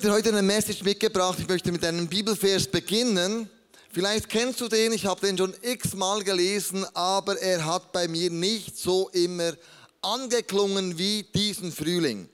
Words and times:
habe 0.00 0.08
dir 0.08 0.14
heute 0.14 0.28
eine 0.30 0.40
Message 0.40 0.82
mitgebracht. 0.82 1.38
Ich 1.40 1.46
möchte 1.46 1.70
mit 1.70 1.84
einem 1.84 2.08
Bibelvers 2.08 2.66
beginnen. 2.66 3.50
Vielleicht 3.92 4.30
kennst 4.30 4.58
du 4.62 4.66
den, 4.66 4.92
ich 4.92 5.04
habe 5.04 5.20
den 5.20 5.36
schon 5.36 5.54
x-mal 5.60 6.24
gelesen, 6.24 6.86
aber 6.94 7.38
er 7.38 7.66
hat 7.66 7.92
bei 7.92 8.08
mir 8.08 8.30
nicht 8.30 8.78
so 8.78 9.10
immer 9.10 9.52
angeklungen 10.00 10.96
wie 10.96 11.24
diesen 11.24 11.70
Frühling. 11.70 12.30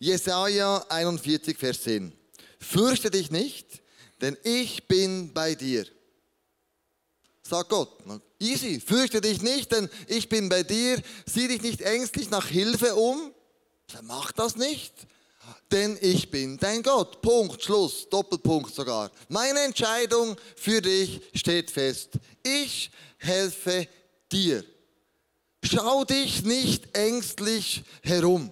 Jesaja 0.00 0.84
41, 0.88 1.56
Vers 1.56 1.84
10. 1.84 2.12
Fürchte 2.58 3.08
dich 3.08 3.30
nicht, 3.30 3.68
denn 4.20 4.36
ich 4.42 4.88
bin 4.88 5.32
bei 5.32 5.54
dir. 5.54 5.86
Sagt 7.48 7.68
Gott. 7.68 8.00
Easy, 8.40 8.80
fürchte 8.84 9.20
dich 9.20 9.42
nicht, 9.42 9.70
denn 9.70 9.88
ich 10.08 10.28
bin 10.28 10.48
bei 10.48 10.64
dir. 10.64 11.00
Sieh 11.24 11.46
dich 11.46 11.62
nicht 11.62 11.82
ängstlich 11.82 12.30
nach 12.30 12.48
Hilfe 12.48 12.96
um. 12.96 13.32
Mach 14.02 14.32
das 14.32 14.56
nicht, 14.56 14.92
denn 15.70 15.98
ich 16.00 16.30
bin 16.30 16.56
dein 16.58 16.82
Gott. 16.82 17.20
Punkt, 17.20 17.62
Schluss, 17.62 18.08
Doppelpunkt 18.08 18.74
sogar. 18.74 19.10
Meine 19.28 19.60
Entscheidung 19.60 20.36
für 20.56 20.80
dich 20.80 21.20
steht 21.34 21.70
fest. 21.70 22.10
Ich 22.42 22.90
helfe 23.18 23.88
dir. 24.30 24.64
Schau 25.62 26.04
dich 26.04 26.44
nicht 26.44 26.96
ängstlich 26.96 27.82
herum. 28.02 28.50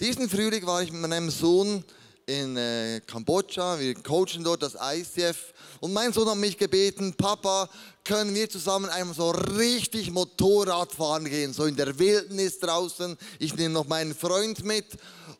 Diesen 0.00 0.28
Frühling 0.28 0.64
war 0.66 0.82
ich 0.82 0.92
mit 0.92 1.00
meinem 1.00 1.30
Sohn 1.30 1.82
in 2.26 2.56
äh, 2.56 3.00
Kambodscha. 3.06 3.78
Wir 3.78 3.94
coachen 3.94 4.44
dort 4.44 4.62
das 4.62 4.76
ICF. 4.80 5.54
Und 5.80 5.92
mein 5.92 6.12
Sohn 6.12 6.28
hat 6.28 6.36
mich 6.36 6.58
gebeten, 6.58 7.14
Papa, 7.14 7.68
können 8.04 8.34
wir 8.34 8.48
zusammen 8.48 8.88
einmal 8.90 9.14
so 9.14 9.30
richtig 9.30 10.10
Motorrad 10.10 10.92
fahren 10.92 11.24
gehen, 11.24 11.52
so 11.52 11.64
in 11.64 11.76
der 11.76 11.98
Wildnis 11.98 12.58
draußen. 12.58 13.16
Ich 13.38 13.54
nehme 13.54 13.74
noch 13.74 13.86
meinen 13.86 14.14
Freund 14.14 14.64
mit 14.64 14.86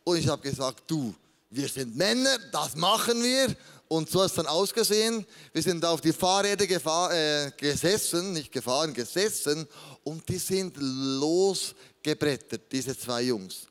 und 0.07 0.17
ich 0.17 0.29
habe 0.29 0.43
gesagt, 0.43 0.85
du, 0.87 1.15
wir 1.51 1.69
sind 1.69 1.97
Männer, 1.97 2.39
das 2.53 2.77
machen 2.77 3.23
wir. 3.23 3.55
Und 3.89 4.11
so 4.11 4.21
hat 4.21 4.31
es 4.31 4.35
dann 4.35 4.47
ausgesehen. 4.47 5.27
Wir 5.53 5.63
sind 5.63 5.85
auf 5.85 6.01
die 6.01 6.13
Fahrräder 6.13 6.65
äh, 7.13 7.51
gesessen, 7.57 8.33
nicht 8.33 8.51
gefahren, 8.51 8.93
gesessen 8.95 9.67
und 10.03 10.29
die 10.29 10.39
sind 10.39 10.77
losgebrettert, 10.79 12.63
diese 12.71 12.99
zwei 12.99 13.23
Jungs. 13.23 13.67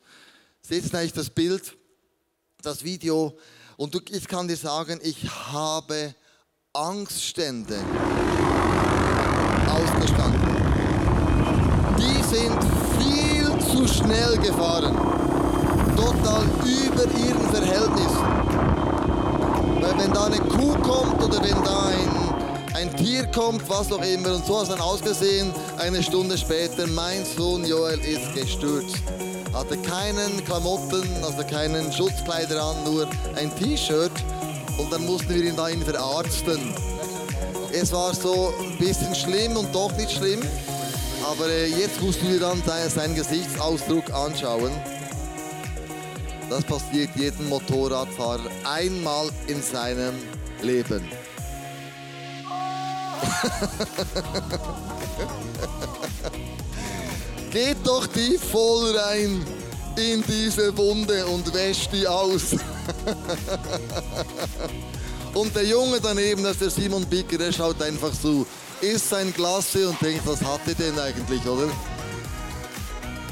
Seht 0.61 0.93
ihr 0.93 1.07
das 1.07 1.29
Bild? 1.29 1.75
das 2.65 2.83
Video 2.83 3.37
und 3.77 3.95
ich 4.09 4.27
kann 4.27 4.47
dir 4.47 4.57
sagen, 4.57 4.99
ich 5.03 5.29
habe 5.51 6.15
Angststände 6.73 7.77
ausgestanden. 9.69 10.55
Die 11.99 12.23
sind 12.23 12.57
viel 12.97 13.47
zu 13.69 13.87
schnell 13.87 14.37
gefahren, 14.37 14.95
total 15.95 16.43
über 16.63 17.03
ihren 17.19 17.49
Verhältnissen. 17.51 18.25
Weil 19.81 19.97
wenn 19.97 20.13
da 20.13 20.25
eine 20.25 20.37
Kuh 20.37 20.73
kommt 20.79 21.23
oder 21.23 21.43
wenn 21.43 21.63
da 21.63 21.87
ein, 21.87 22.75
ein 22.75 22.95
Tier 22.95 23.25
kommt, 23.27 23.67
was 23.69 23.91
auch 23.91 24.03
immer, 24.03 24.35
und 24.35 24.45
so 24.45 24.57
hat 24.57 24.63
es 24.63 24.69
dann 24.69 24.81
ausgesehen, 24.81 25.53
eine 25.77 26.01
Stunde 26.03 26.37
später, 26.37 26.87
mein 26.87 27.25
Sohn 27.25 27.65
Joel 27.65 27.99
ist 27.99 28.33
gestürzt 28.33 29.01
hatte 29.55 29.77
keinen 29.77 30.43
Klamotten, 30.43 31.07
also 31.23 31.43
keinen 31.49 31.91
Schutzkleider 31.91 32.61
an, 32.61 32.83
nur 32.83 33.07
ein 33.35 33.55
T-Shirt. 33.55 34.11
Und 34.77 34.91
dann 34.91 35.05
mussten 35.05 35.33
wir 35.33 35.43
ihn 35.43 35.55
dahin 35.55 35.81
verarzten. 35.81 36.73
Es 37.71 37.93
war 37.93 38.13
so 38.13 38.53
ein 38.59 38.77
bisschen 38.77 39.15
schlimm 39.15 39.55
und 39.55 39.73
doch 39.73 39.95
nicht 39.95 40.11
schlimm. 40.11 40.41
Aber 41.23 41.47
äh, 41.47 41.67
jetzt 41.67 42.01
mussten 42.01 42.29
wir 42.29 42.39
dann 42.39 42.61
seinen 42.89 43.15
Gesichtsausdruck 43.15 44.13
anschauen. 44.13 44.71
Das 46.49 46.63
passiert 46.63 47.09
jedem 47.15 47.49
Motorradfahrer 47.49 48.49
einmal 48.63 49.29
in 49.47 49.61
seinem 49.61 50.15
Leben. 50.61 51.05
Geht 57.51 57.77
doch 57.83 58.07
tief 58.07 58.41
voll 58.51 58.97
rein 58.97 59.45
in 59.95 60.23
diese 60.27 60.75
Wunde 60.77 61.25
und 61.25 61.53
wäscht 61.53 61.93
die 61.93 62.05
aus. 62.07 62.51
und 65.33 65.55
der 65.55 65.63
Junge 65.63 65.99
daneben, 66.01 66.43
das 66.43 66.53
ist 66.53 66.61
der 66.61 66.69
Simon 66.69 67.05
Bicker, 67.05 67.37
der 67.37 67.51
schaut 67.51 67.81
einfach 67.81 68.13
so, 68.13 68.45
isst 68.81 69.09
sein 69.09 69.33
Glasse 69.33 69.89
und 69.89 70.01
denkt, 70.01 70.27
was 70.27 70.41
hat 70.41 70.61
er 70.67 70.75
denn 70.75 70.99
eigentlich, 70.99 71.45
oder? 71.45 71.69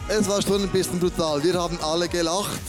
Es 0.07 0.27
war 0.27 0.41
schon 0.41 0.63
ein 0.63 0.69
bisschen 0.69 0.99
brutal. 0.99 1.43
Wir 1.43 1.53
haben 1.53 1.77
alle 1.81 2.07
gelacht. 2.07 2.61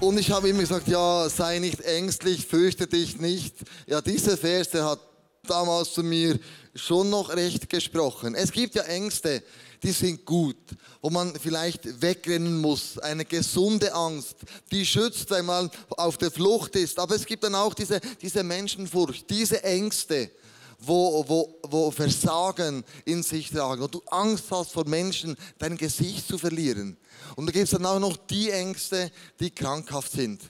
Und 0.00 0.18
ich 0.18 0.30
habe 0.30 0.48
immer 0.48 0.60
gesagt, 0.60 0.88
ja, 0.88 1.28
sei 1.28 1.58
nicht 1.58 1.82
ängstlich, 1.82 2.46
fürchte 2.46 2.86
dich 2.86 3.20
nicht. 3.20 3.54
Ja, 3.86 4.00
diese 4.00 4.38
Vers, 4.38 4.70
der 4.70 4.86
hat 4.86 5.00
damals 5.42 5.92
zu 5.92 6.02
mir 6.02 6.38
schon 6.74 7.10
noch 7.10 7.28
recht 7.28 7.68
gesprochen. 7.68 8.34
Es 8.34 8.50
gibt 8.50 8.74
ja 8.74 8.82
Ängste, 8.84 9.42
die 9.82 9.92
sind 9.92 10.24
gut, 10.24 10.56
wo 11.02 11.10
man 11.10 11.34
vielleicht 11.38 12.00
wegrennen 12.00 12.62
muss. 12.62 12.98
Eine 12.98 13.26
gesunde 13.26 13.92
Angst, 13.92 14.36
die 14.72 14.86
schützt, 14.86 15.30
wenn 15.30 15.44
man 15.44 15.70
auf 15.90 16.16
der 16.16 16.30
Flucht 16.30 16.76
ist. 16.76 16.98
Aber 16.98 17.14
es 17.14 17.26
gibt 17.26 17.44
dann 17.44 17.54
auch 17.54 17.74
diese, 17.74 18.00
diese 18.22 18.42
Menschenfurcht, 18.42 19.28
diese 19.28 19.62
Ängste, 19.62 20.30
wo, 20.78 21.28
wo, 21.28 21.58
wo 21.68 21.90
Versagen 21.90 22.84
in 23.04 23.22
sich 23.22 23.50
tragen, 23.50 23.82
wo 23.82 23.86
du 23.86 24.00
Angst 24.06 24.44
hast 24.50 24.72
vor 24.72 24.88
Menschen, 24.88 25.36
dein 25.58 25.76
Gesicht 25.76 26.26
zu 26.26 26.38
verlieren. 26.38 26.96
Und 27.36 27.46
da 27.46 27.52
gibt 27.52 27.64
es 27.64 27.70
dann 27.70 27.86
auch 27.86 27.98
noch 27.98 28.16
die 28.16 28.50
Ängste, 28.50 29.10
die 29.38 29.50
krankhaft 29.50 30.12
sind 30.12 30.40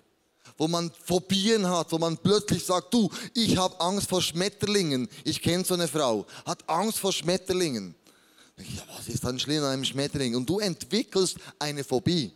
wo 0.60 0.68
man 0.68 0.92
Phobien 1.04 1.66
hat, 1.66 1.90
wo 1.90 1.96
man 1.96 2.18
plötzlich 2.18 2.62
sagt, 2.62 2.92
du, 2.92 3.08
ich 3.32 3.56
habe 3.56 3.80
Angst 3.80 4.10
vor 4.10 4.20
Schmetterlingen. 4.20 5.08
Ich 5.24 5.40
kenne 5.40 5.64
so 5.64 5.72
eine 5.72 5.88
Frau, 5.88 6.26
hat 6.44 6.68
Angst 6.68 6.98
vor 6.98 7.14
Schmetterlingen. 7.14 7.94
Ja, 8.58 8.82
was 8.94 9.08
ist 9.08 9.24
dann 9.24 9.38
schlimm 9.38 9.62
an 9.62 9.70
einem 9.70 9.84
Schmetterling? 9.86 10.34
Und 10.34 10.46
du 10.46 10.58
entwickelst 10.58 11.36
eine 11.58 11.82
Phobie. 11.82 12.30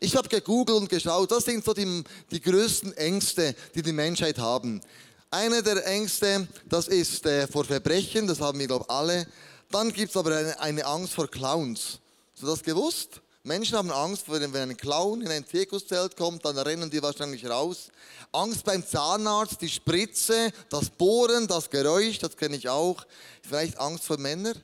Ich 0.00 0.14
habe 0.14 0.28
gegoogelt 0.28 0.80
und 0.80 0.88
geschaut, 0.90 1.30
das 1.30 1.46
sind 1.46 1.64
so 1.64 1.72
die, 1.72 2.04
die 2.30 2.42
größten 2.42 2.92
Ängste, 2.94 3.54
die 3.74 3.80
die 3.80 3.92
Menschheit 3.92 4.38
haben. 4.38 4.82
Eine 5.30 5.62
der 5.62 5.86
Ängste, 5.86 6.46
das 6.68 6.88
ist 6.88 7.24
äh, 7.24 7.46
vor 7.46 7.64
Verbrechen, 7.64 8.26
das 8.26 8.38
haben 8.40 8.58
wir, 8.58 8.66
glaube 8.66 8.84
ich, 8.86 8.94
alle. 8.94 9.26
Dann 9.70 9.90
gibt 9.90 10.10
es 10.10 10.16
aber 10.18 10.36
eine, 10.36 10.60
eine, 10.60 10.84
Angst 10.84 11.14
vor 11.14 11.26
Clowns. 11.26 12.00
Hast 12.34 12.42
du 12.42 12.46
das 12.48 12.62
gewusst? 12.62 13.22
Menschen 13.44 13.76
haben 13.76 13.90
Angst, 13.90 14.24
wenn 14.28 14.54
ein 14.54 14.76
Clown 14.76 15.20
in 15.20 15.28
ein 15.28 15.44
Zirkuszelt 15.44 16.16
kommt, 16.16 16.44
dann 16.44 16.56
rennen 16.58 16.88
die 16.88 17.02
wahrscheinlich 17.02 17.44
raus. 17.44 17.88
Angst 18.30 18.64
beim 18.64 18.86
Zahnarzt, 18.86 19.60
die 19.60 19.68
Spritze, 19.68 20.52
das 20.68 20.90
Bohren, 20.90 21.48
das 21.48 21.68
Geräusch, 21.68 22.20
das 22.20 22.36
kenne 22.36 22.56
ich 22.56 22.68
auch. 22.68 23.04
Vielleicht 23.42 23.78
Angst 23.78 24.04
vor 24.04 24.18
Männern. 24.18 24.62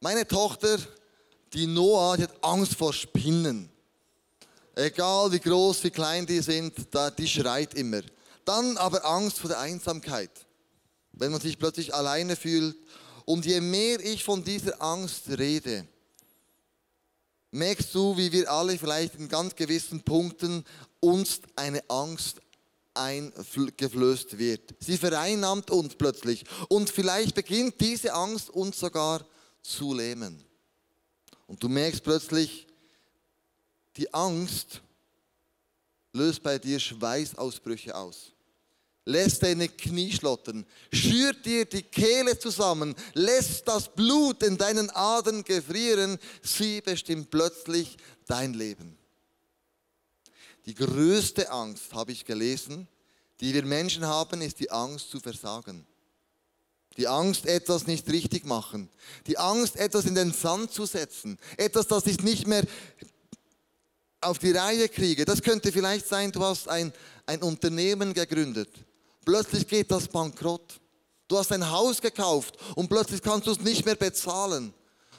Meine 0.00 0.28
Tochter, 0.28 0.78
die 1.54 1.66
Noah, 1.66 2.18
die 2.18 2.24
hat 2.24 2.44
Angst 2.44 2.74
vor 2.74 2.92
Spinnen. 2.92 3.70
Egal 4.74 5.32
wie 5.32 5.40
groß, 5.40 5.84
wie 5.84 5.90
klein 5.90 6.26
die 6.26 6.40
sind, 6.40 6.74
die 7.16 7.28
schreit 7.28 7.72
immer. 7.72 8.02
Dann 8.44 8.76
aber 8.76 9.02
Angst 9.06 9.38
vor 9.38 9.48
der 9.48 9.60
Einsamkeit. 9.60 10.30
Wenn 11.12 11.32
man 11.32 11.40
sich 11.40 11.58
plötzlich 11.58 11.94
alleine 11.94 12.36
fühlt. 12.36 12.76
Und 13.24 13.46
je 13.46 13.60
mehr 13.60 13.98
ich 14.00 14.24
von 14.24 14.44
dieser 14.44 14.82
Angst 14.82 15.24
rede, 15.28 15.86
merkst 17.52 17.94
du, 17.94 18.16
wie 18.16 18.32
wir 18.32 18.50
alle 18.50 18.76
vielleicht 18.76 19.14
in 19.14 19.28
ganz 19.28 19.54
gewissen 19.54 20.02
Punkten 20.02 20.64
uns 21.00 21.40
eine 21.54 21.88
Angst 21.88 22.40
eingeflößt 22.94 24.38
wird. 24.38 24.74
Sie 24.80 24.98
vereinnahmt 24.98 25.70
uns 25.70 25.94
plötzlich. 25.94 26.44
Und 26.68 26.90
vielleicht 26.90 27.34
beginnt 27.34 27.80
diese 27.80 28.12
Angst 28.12 28.50
uns 28.50 28.78
sogar 28.78 29.24
zu 29.62 29.94
lähmen. 29.94 30.44
Und 31.46 31.62
du 31.62 31.68
merkst 31.68 32.02
plötzlich, 32.02 32.66
die 33.96 34.12
Angst 34.12 34.80
löst 36.12 36.42
bei 36.42 36.58
dir 36.58 36.80
Schweißausbrüche 36.80 37.94
aus. 37.94 38.32
Lässt 39.04 39.42
deine 39.42 39.68
Knie 39.68 40.12
schlottern, 40.12 40.64
schürt 40.92 41.44
dir 41.44 41.64
die 41.64 41.82
Kehle 41.82 42.38
zusammen, 42.38 42.94
lässt 43.14 43.66
das 43.66 43.92
Blut 43.92 44.44
in 44.44 44.56
deinen 44.56 44.90
Adern 44.90 45.42
gefrieren. 45.42 46.18
Sie 46.40 46.80
bestimmt 46.80 47.30
plötzlich 47.30 47.96
dein 48.26 48.54
Leben. 48.54 48.96
Die 50.66 50.74
größte 50.74 51.50
Angst, 51.50 51.92
habe 51.92 52.12
ich 52.12 52.24
gelesen, 52.24 52.86
die 53.40 53.52
wir 53.52 53.64
Menschen 53.64 54.06
haben, 54.06 54.40
ist 54.40 54.60
die 54.60 54.70
Angst 54.70 55.10
zu 55.10 55.18
versagen. 55.18 55.84
Die 56.96 57.08
Angst, 57.08 57.46
etwas 57.46 57.86
nicht 57.86 58.08
richtig 58.08 58.44
machen. 58.44 58.88
Die 59.26 59.38
Angst, 59.38 59.76
etwas 59.76 60.04
in 60.04 60.14
den 60.14 60.32
Sand 60.32 60.72
zu 60.72 60.86
setzen. 60.86 61.38
Etwas, 61.56 61.88
das 61.88 62.06
ich 62.06 62.20
nicht 62.22 62.46
mehr 62.46 62.62
auf 64.20 64.38
die 64.38 64.52
Reihe 64.52 64.88
kriege. 64.88 65.24
Das 65.24 65.42
könnte 65.42 65.72
vielleicht 65.72 66.06
sein, 66.06 66.30
du 66.30 66.44
hast 66.44 66.68
ein, 66.68 66.92
ein 67.26 67.42
Unternehmen 67.42 68.14
gegründet. 68.14 68.68
Plötzlich 69.24 69.66
geht 69.66 69.90
das 69.90 70.08
bankrott. 70.08 70.80
Du 71.28 71.38
hast 71.38 71.52
ein 71.52 71.70
Haus 71.70 72.00
gekauft 72.00 72.56
und 72.74 72.88
plötzlich 72.88 73.22
kannst 73.22 73.46
du 73.46 73.52
es 73.52 73.60
nicht 73.60 73.84
mehr 73.84 73.94
bezahlen. 73.94 74.74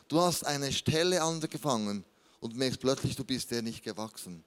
Du 0.08 0.20
hast 0.20 0.46
eine 0.46 0.72
Stelle 0.72 1.22
angefangen 1.22 2.04
und 2.40 2.56
merkst 2.56 2.80
plötzlich, 2.80 3.16
du 3.16 3.24
bist 3.24 3.50
dir 3.52 3.62
nicht 3.62 3.84
gewachsen. 3.84 4.44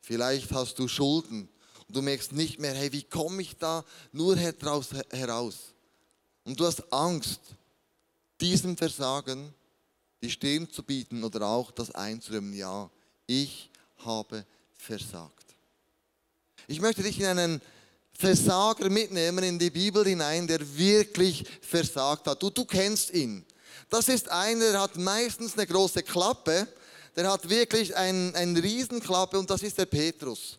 Vielleicht 0.00 0.52
hast 0.52 0.78
du 0.78 0.88
Schulden 0.88 1.48
Du 1.92 2.02
merkst 2.02 2.32
nicht 2.32 2.58
mehr, 2.60 2.74
hey, 2.74 2.92
wie 2.92 3.02
komme 3.02 3.42
ich 3.42 3.56
da 3.56 3.84
nur 4.12 4.36
heraus? 4.36 5.74
Und 6.44 6.58
du 6.58 6.64
hast 6.64 6.92
Angst, 6.92 7.40
diesem 8.40 8.76
Versagen 8.76 9.52
die 10.22 10.30
Stirn 10.30 10.70
zu 10.70 10.82
bieten 10.82 11.24
oder 11.24 11.46
auch 11.46 11.70
das 11.70 11.90
einzuräumen. 11.90 12.54
Ja, 12.54 12.90
ich 13.26 13.70
habe 13.98 14.46
versagt. 14.74 15.56
Ich 16.66 16.80
möchte 16.80 17.02
dich 17.02 17.18
in 17.18 17.26
einen 17.26 17.62
Versager 18.20 18.90
mitnehmen 18.90 19.42
in 19.42 19.58
die 19.58 19.70
Bibel 19.70 20.04
hinein, 20.04 20.46
der 20.46 20.60
wirklich 20.76 21.42
versagt 21.62 22.26
hat. 22.26 22.42
Du, 22.42 22.50
du 22.50 22.66
kennst 22.66 23.14
ihn. 23.14 23.46
Das 23.88 24.08
ist 24.08 24.28
einer, 24.28 24.72
der 24.72 24.80
hat 24.82 24.96
meistens 24.98 25.54
eine 25.54 25.66
große 25.66 26.02
Klappe, 26.02 26.68
der 27.16 27.32
hat 27.32 27.48
wirklich 27.48 27.96
eine 27.96 28.30
ein 28.34 28.54
Riesenklappe 28.56 29.38
und 29.38 29.48
das 29.48 29.62
ist 29.62 29.78
der 29.78 29.86
Petrus. 29.86 30.58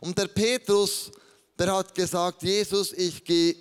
Und 0.00 0.16
der 0.16 0.28
Petrus, 0.28 1.10
der 1.58 1.74
hat 1.74 1.92
gesagt, 1.92 2.44
Jesus, 2.44 2.92
ich 2.92 3.24
gehe 3.24 3.56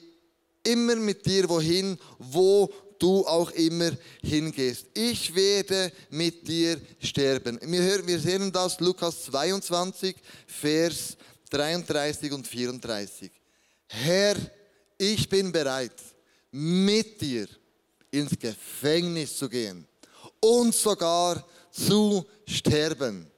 immer 0.64 0.96
mit 0.96 1.26
dir 1.26 1.50
wohin, 1.50 1.98
wo 2.20 2.72
du 3.00 3.26
auch 3.26 3.50
immer 3.52 3.92
hingehst. 4.22 4.86
Ich 4.94 5.34
werde 5.34 5.92
mit 6.12 6.48
dir 6.48 6.80
sterben. 7.00 7.60
Wir, 7.64 7.82
hören, 7.82 8.06
wir 8.06 8.20
sehen 8.20 8.52
das 8.52 8.80
Lukas 8.80 9.24
22, 9.24 10.16
Vers 10.46 11.18
33 11.51 12.31
und 12.31 12.48
34. 12.48 13.30
Herr, 13.88 14.36
ich 14.98 15.30
bin 15.30 15.51
bereit, 15.51 15.94
mit 16.51 17.21
dir 17.21 17.48
ins 18.09 18.38
Gefängnis 18.39 19.38
zu 19.38 19.48
gehen 19.48 19.88
und 20.39 20.74
sogar 20.74 21.45
zu 21.71 22.25
sterben. 22.48 23.30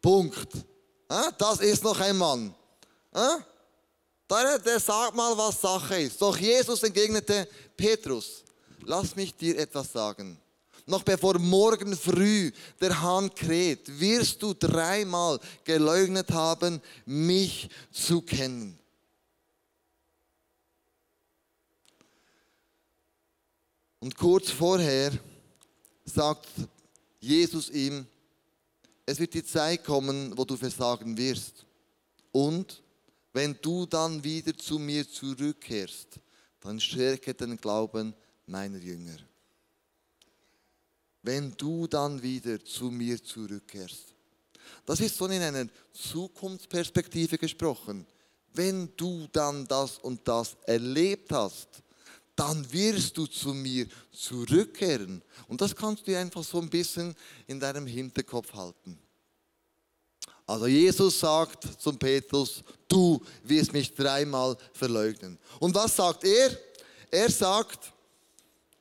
Punkt. 0.00 0.48
Das 1.38 1.60
ist 1.60 1.82
noch 1.82 1.98
ein 1.98 2.16
Mann. 2.16 2.54
Der 4.30 4.78
sagt 4.78 5.14
mal, 5.14 5.36
was 5.36 5.60
Sache 5.60 6.02
ist. 6.02 6.20
Doch 6.20 6.36
Jesus 6.36 6.82
entgegnete 6.82 7.48
Petrus, 7.76 8.44
lass 8.84 9.16
mich 9.16 9.34
dir 9.34 9.58
etwas 9.58 9.90
sagen. 9.92 10.38
Noch 10.88 11.02
bevor 11.02 11.38
morgen 11.38 11.94
früh 11.94 12.50
der 12.80 12.98
Hahn 12.98 13.34
kräht, 13.34 14.00
wirst 14.00 14.42
du 14.42 14.54
dreimal 14.54 15.38
geleugnet 15.62 16.30
haben, 16.30 16.80
mich 17.04 17.68
zu 17.92 18.22
kennen. 18.22 18.78
Und 24.00 24.16
kurz 24.16 24.50
vorher 24.50 25.12
sagt 26.06 26.48
Jesus 27.20 27.68
ihm, 27.68 28.06
es 29.04 29.18
wird 29.18 29.34
die 29.34 29.44
Zeit 29.44 29.84
kommen, 29.84 30.32
wo 30.38 30.46
du 30.46 30.56
versagen 30.56 31.18
wirst. 31.18 31.66
Und 32.32 32.82
wenn 33.34 33.58
du 33.60 33.84
dann 33.84 34.24
wieder 34.24 34.56
zu 34.56 34.78
mir 34.78 35.06
zurückkehrst, 35.06 36.18
dann 36.60 36.80
stärke 36.80 37.34
den 37.34 37.58
Glauben 37.58 38.14
meiner 38.46 38.78
Jünger. 38.78 39.18
Wenn 41.22 41.52
du 41.56 41.86
dann 41.86 42.22
wieder 42.22 42.64
zu 42.64 42.86
mir 42.90 43.22
zurückkehrst. 43.22 44.14
Das 44.86 45.00
ist 45.00 45.16
so 45.16 45.26
in 45.26 45.42
einer 45.42 45.66
Zukunftsperspektive 45.92 47.38
gesprochen. 47.38 48.06
Wenn 48.54 48.90
du 48.96 49.28
dann 49.32 49.66
das 49.66 49.98
und 49.98 50.26
das 50.26 50.56
erlebt 50.66 51.32
hast, 51.32 51.68
dann 52.34 52.72
wirst 52.72 53.16
du 53.16 53.26
zu 53.26 53.52
mir 53.52 53.86
zurückkehren. 54.12 55.22
Und 55.48 55.60
das 55.60 55.74
kannst 55.74 56.06
du 56.06 56.16
einfach 56.16 56.44
so 56.44 56.60
ein 56.60 56.70
bisschen 56.70 57.14
in 57.46 57.58
deinem 57.58 57.86
Hinterkopf 57.86 58.52
halten. 58.54 58.98
Also 60.46 60.66
Jesus 60.66 61.20
sagt 61.20 61.80
zum 61.80 61.98
Petrus, 61.98 62.62
du 62.86 63.20
wirst 63.42 63.72
mich 63.72 63.94
dreimal 63.94 64.56
verleugnen. 64.72 65.38
Und 65.60 65.74
was 65.74 65.94
sagt 65.94 66.24
er? 66.24 66.56
Er 67.10 67.30
sagt, 67.30 67.92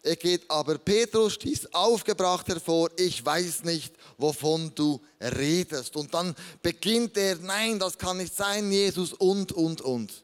er 0.08 0.16
geht 0.16 0.50
aber 0.50 0.78
Petrus 0.78 1.34
stieß 1.34 1.74
aufgebracht 1.74 2.48
hervor, 2.48 2.90
ich 2.98 3.24
weiß 3.24 3.64
nicht, 3.64 3.94
wovon 4.18 4.72
du 4.74 5.00
redest. 5.22 5.96
Und 5.96 6.14
dann 6.14 6.34
beginnt 6.62 7.18
er, 7.18 7.36
nein, 7.38 7.78
das 7.78 7.98
kann 7.98 8.18
nicht 8.18 8.36
sein, 8.36 8.72
Jesus 8.72 9.14
und, 9.14 9.52
und, 9.52 9.82
und. 9.82 10.24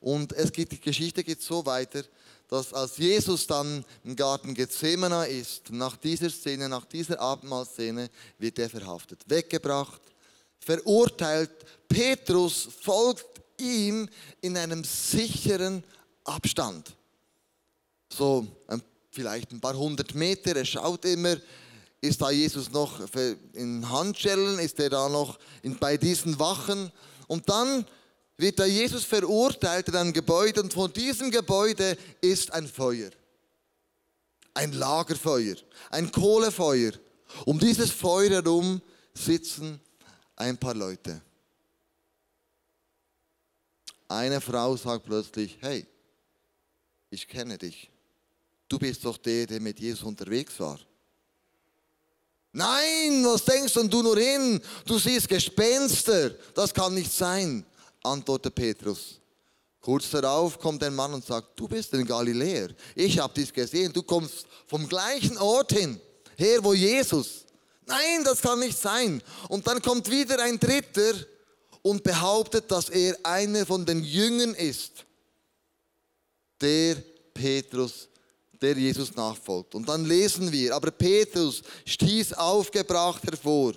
Und 0.00 0.32
es 0.32 0.52
geht, 0.52 0.72
die 0.72 0.80
Geschichte 0.80 1.24
geht 1.24 1.42
so 1.42 1.64
weiter, 1.64 2.02
dass 2.48 2.72
als 2.72 2.96
Jesus 2.96 3.46
dann 3.46 3.84
im 4.04 4.16
Garten 4.16 4.54
Gethsemane 4.54 5.28
ist, 5.28 5.70
nach 5.70 5.96
dieser 5.96 6.30
Szene, 6.30 6.68
nach 6.68 6.86
dieser 6.86 7.20
Abendmahlszene, 7.20 8.10
wird 8.38 8.58
er 8.58 8.70
verhaftet, 8.70 9.20
weggebracht, 9.26 10.00
verurteilt. 10.58 11.50
Petrus 11.88 12.68
folgt 12.80 13.40
ihm 13.60 14.08
in 14.40 14.56
einem 14.56 14.82
sicheren 14.84 15.84
Abstand. 16.24 16.97
So 18.08 18.46
vielleicht 19.10 19.52
ein 19.52 19.60
paar 19.60 19.76
hundert 19.76 20.14
Meter, 20.14 20.56
er 20.56 20.64
schaut 20.64 21.04
immer, 21.04 21.36
ist 22.00 22.20
da 22.20 22.30
Jesus 22.30 22.70
noch 22.70 23.00
in 23.54 23.88
Handschellen, 23.88 24.58
ist 24.58 24.78
er 24.78 24.90
da 24.90 25.08
noch 25.08 25.38
bei 25.80 25.96
diesen 25.96 26.38
Wachen 26.38 26.92
und 27.26 27.48
dann 27.48 27.84
wird 28.36 28.60
da 28.60 28.64
Jesus 28.64 29.04
verurteilt 29.04 29.88
in 29.88 29.96
einem 29.96 30.12
Gebäude 30.12 30.62
und 30.62 30.72
von 30.72 30.92
diesem 30.92 31.30
Gebäude 31.30 31.98
ist 32.20 32.52
ein 32.52 32.68
Feuer. 32.68 33.10
Ein 34.54 34.72
Lagerfeuer, 34.72 35.56
ein 35.90 36.10
Kohlefeuer. 36.10 36.92
Um 37.44 37.58
dieses 37.58 37.90
Feuer 37.90 38.30
herum 38.30 38.80
sitzen 39.12 39.80
ein 40.36 40.56
paar 40.56 40.74
Leute. 40.74 41.20
Eine 44.06 44.40
Frau 44.40 44.76
sagt 44.76 45.04
plötzlich, 45.04 45.58
hey, 45.60 45.86
ich 47.10 47.26
kenne 47.28 47.58
dich. 47.58 47.90
Du 48.68 48.78
bist 48.78 49.04
doch 49.04 49.16
der, 49.16 49.46
der 49.46 49.60
mit 49.60 49.80
Jesus 49.80 50.02
unterwegs 50.02 50.58
war. 50.60 50.78
Nein, 52.52 53.24
was 53.24 53.44
denkst 53.44 53.74
denn 53.74 53.88
du 53.88 54.02
nur 54.02 54.18
hin? 54.18 54.60
Du 54.84 54.98
siehst 54.98 55.28
Gespenster. 55.28 56.30
Das 56.54 56.72
kann 56.72 56.94
nicht 56.94 57.12
sein, 57.12 57.64
antwortet 58.02 58.54
Petrus. 58.54 59.20
Kurz 59.80 60.10
darauf 60.10 60.58
kommt 60.58 60.82
ein 60.82 60.94
Mann 60.94 61.14
und 61.14 61.24
sagt, 61.24 61.58
du 61.58 61.68
bist 61.68 61.94
ein 61.94 62.04
Galiläer. 62.04 62.70
Ich 62.94 63.18
habe 63.18 63.32
dich 63.32 63.52
gesehen. 63.52 63.92
Du 63.92 64.02
kommst 64.02 64.46
vom 64.66 64.88
gleichen 64.88 65.38
Ort 65.38 65.72
hin, 65.72 66.00
her 66.36 66.62
wo 66.62 66.74
Jesus. 66.74 67.46
Nein, 67.86 68.22
das 68.24 68.42
kann 68.42 68.58
nicht 68.58 68.76
sein. 68.76 69.22
Und 69.48 69.66
dann 69.66 69.80
kommt 69.80 70.10
wieder 70.10 70.42
ein 70.42 70.58
Dritter 70.58 71.14
und 71.80 72.02
behauptet, 72.02 72.70
dass 72.70 72.90
er 72.90 73.16
einer 73.22 73.64
von 73.64 73.86
den 73.86 74.02
Jüngern 74.04 74.54
ist, 74.54 75.06
der 76.60 76.96
Petrus, 77.32 78.08
der 78.60 78.76
Jesus 78.76 79.14
nachfolgt. 79.14 79.74
Und 79.74 79.88
dann 79.88 80.04
lesen 80.04 80.50
wir, 80.50 80.74
aber 80.74 80.90
Petrus 80.90 81.62
stieß 81.84 82.34
aufgebracht 82.34 83.22
hervor. 83.24 83.74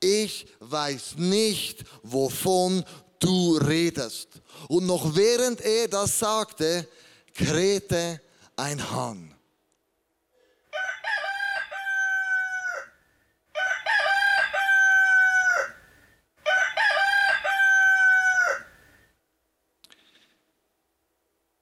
Ich 0.00 0.46
weiß 0.60 1.16
nicht, 1.16 1.84
wovon 2.02 2.84
du 3.18 3.56
redest. 3.56 4.28
Und 4.68 4.86
noch 4.86 5.14
während 5.14 5.60
er 5.60 5.88
das 5.88 6.18
sagte, 6.18 6.86
krähte 7.34 8.20
ein 8.56 8.90
Hahn. 8.90 9.32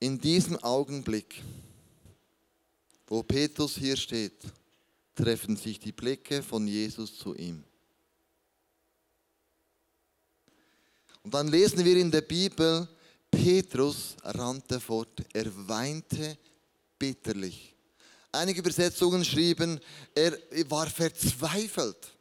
In 0.00 0.20
diesem 0.20 0.62
Augenblick, 0.62 1.42
wo 3.06 3.22
Petrus 3.22 3.76
hier 3.76 3.96
steht, 3.96 4.40
treffen 5.14 5.56
sich 5.56 5.78
die 5.78 5.92
Blicke 5.92 6.42
von 6.42 6.66
Jesus 6.66 7.16
zu 7.16 7.34
ihm. 7.34 7.64
Und 11.22 11.32
dann 11.32 11.48
lesen 11.48 11.84
wir 11.84 11.96
in 11.96 12.10
der 12.10 12.20
Bibel, 12.20 12.88
Petrus 13.30 14.16
rannte 14.22 14.78
fort, 14.78 15.24
er 15.32 15.46
weinte 15.68 16.38
bitterlich. 16.98 17.74
Einige 18.30 18.60
Übersetzungen 18.60 19.24
schrieben, 19.24 19.80
er 20.14 20.36
war 20.68 20.88
verzweifelt. 20.88 22.12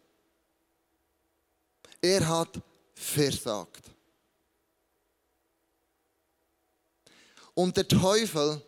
Er 1.99 2.27
hat 2.27 2.61
versagt. 2.93 3.83
Und 7.53 7.75
der 7.77 7.87
Teufel 7.87 8.61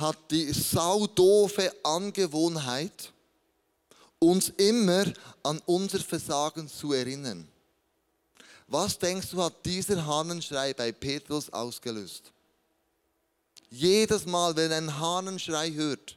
hat 0.00 0.18
die 0.30 0.52
saudoofe 0.52 1.72
Angewohnheit, 1.84 3.12
uns 4.18 4.50
immer 4.56 5.04
an 5.42 5.60
unser 5.66 6.00
Versagen 6.00 6.68
zu 6.68 6.92
erinnern. 6.92 7.46
Was 8.66 8.98
denkst 8.98 9.30
du, 9.30 9.42
hat 9.42 9.64
dieser 9.64 10.04
Hahnenschrei 10.04 10.74
bei 10.74 10.92
Petrus 10.92 11.50
ausgelöst? 11.50 12.30
Jedes 13.70 14.26
Mal, 14.26 14.54
wenn 14.56 14.70
er 14.70 14.78
einen 14.78 14.98
Hahnenschrei 14.98 15.70
hört, 15.72 16.16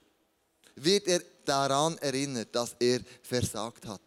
wird 0.75 1.07
er 1.07 1.21
daran 1.45 1.97
erinnert, 1.99 2.55
dass 2.55 2.75
er 2.79 2.99
versagt 3.21 3.85
hat. 3.85 4.01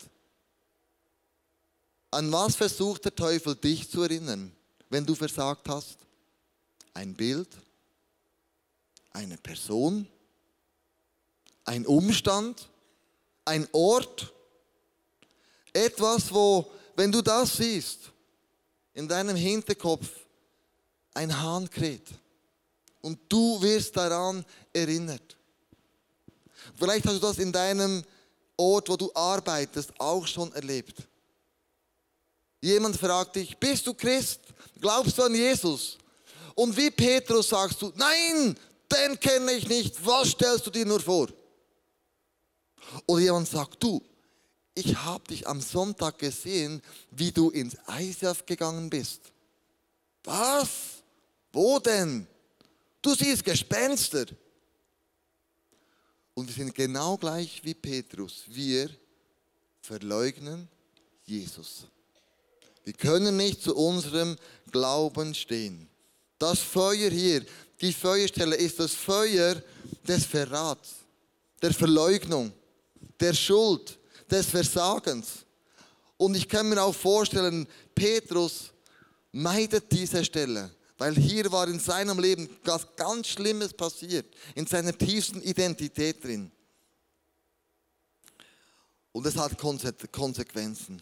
An 2.11 2.31
was 2.33 2.57
versucht 2.57 3.05
der 3.05 3.15
Teufel 3.15 3.55
dich 3.55 3.91
zu 3.91 4.03
erinnern? 4.03 4.53
wenn 4.89 5.05
du 5.05 5.15
versagt 5.15 5.69
hast? 5.69 5.99
Ein 6.95 7.15
Bild? 7.15 7.49
Eine 9.17 9.39
Person? 9.39 10.07
Ein 11.65 11.87
Umstand? 11.87 12.69
Ein 13.47 13.67
Ort? 13.73 14.31
Etwas, 15.73 16.31
wo, 16.31 16.71
wenn 16.97 17.11
du 17.11 17.23
das 17.23 17.57
siehst, 17.57 18.13
in 18.93 19.09
deinem 19.09 19.35
Hinterkopf 19.35 20.07
ein 21.15 21.35
Hahn 21.35 21.71
kräht 21.71 22.09
und 23.01 23.19
du 23.27 23.63
wirst 23.63 23.97
daran 23.97 24.45
erinnert. 24.71 25.35
Vielleicht 26.79 27.07
hast 27.07 27.17
du 27.17 27.21
das 27.21 27.39
in 27.39 27.51
deinem 27.51 28.05
Ort, 28.55 28.87
wo 28.91 28.99
du 28.99 29.11
arbeitest, 29.15 29.99
auch 29.99 30.27
schon 30.27 30.53
erlebt. 30.53 30.99
Jemand 32.61 32.99
fragt 32.99 33.37
dich, 33.37 33.57
bist 33.57 33.87
du 33.87 33.95
Christ? 33.95 34.41
Glaubst 34.79 35.17
du 35.17 35.23
an 35.23 35.35
Jesus? 35.35 35.97
Und 36.55 36.77
wie 36.77 36.91
Petrus 36.91 37.49
sagst 37.49 37.81
du, 37.81 37.91
nein, 37.97 38.55
den 38.97 39.19
kenne 39.21 39.53
ich 39.53 39.69
nicht. 39.69 40.05
Was 40.05 40.31
stellst 40.31 40.67
du 40.67 40.71
dir 40.71 40.87
nur 40.87 41.01
vor? 41.01 41.29
Oder 43.07 43.23
jemand 43.23 43.49
sagt, 43.49 43.83
du, 43.83 44.03
ich 44.75 44.97
habe 44.97 45.25
dich 45.29 45.47
am 45.47 45.61
Sonntag 45.61 46.19
gesehen, 46.19 46.83
wie 47.11 47.33
du 47.33 47.51
ins 47.51 47.77
ISAF 47.99 48.45
gegangen 48.45 48.91
bist. 48.91 49.21
Was? 50.25 51.03
Wo 51.53 51.79
denn? 51.79 52.27
Du 53.01 53.15
siehst 53.15 53.45
Gespenster. 53.45 54.27
Und 56.35 56.49
wir 56.49 56.55
sind 56.55 56.75
genau 56.75 57.17
gleich 57.17 57.63
wie 57.65 57.75
Petrus. 57.75 58.45
Wir 58.49 58.91
verleugnen 59.81 60.69
Jesus. 61.25 61.87
Wir 62.85 62.93
können 62.93 63.37
nicht 63.37 63.63
zu 63.63 63.75
unserem 63.75 64.37
Glauben 64.71 65.35
stehen. 65.35 65.89
Das 66.39 66.61
Feuer 66.61 67.11
hier, 67.11 67.45
die 67.81 67.93
Feuerstelle 67.93 68.57
ist 68.57 68.79
das 68.79 68.93
Feuer 68.93 69.63
des 70.07 70.25
Verrats, 70.25 70.97
der 71.63 71.73
Verleugnung, 71.73 72.53
der 73.21 73.35
Schuld, 73.35 73.99
des 74.31 74.47
Versagens. 74.47 75.45
Und 76.17 76.37
ich 76.37 76.49
kann 76.49 76.69
mir 76.69 76.83
auch 76.83 76.95
vorstellen, 76.95 77.67
Petrus 77.95 78.73
meidet 79.33 79.91
diese 79.93 80.25
Stelle, 80.25 80.71
weil 80.99 81.15
hier 81.15 81.51
war 81.53 81.69
in 81.69 81.79
seinem 81.79 82.19
Leben 82.19 82.49
was 82.65 82.87
ganz 82.97 83.29
Schlimmes 83.29 83.73
passiert, 83.73 84.27
in 84.55 84.67
seiner 84.67 84.97
tiefsten 84.97 85.43
Identität 85.43 86.25
drin. 86.25 86.51
Und 89.13 89.27
es 89.27 89.37
hat 89.37 89.57
Konsequenzen. 90.13 91.01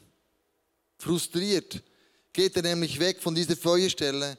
Frustriert 0.99 1.83
geht 2.33 2.57
er 2.57 2.63
nämlich 2.63 2.99
weg 2.99 3.21
von 3.23 3.35
dieser 3.35 3.57
Feuerstelle. 3.57 4.39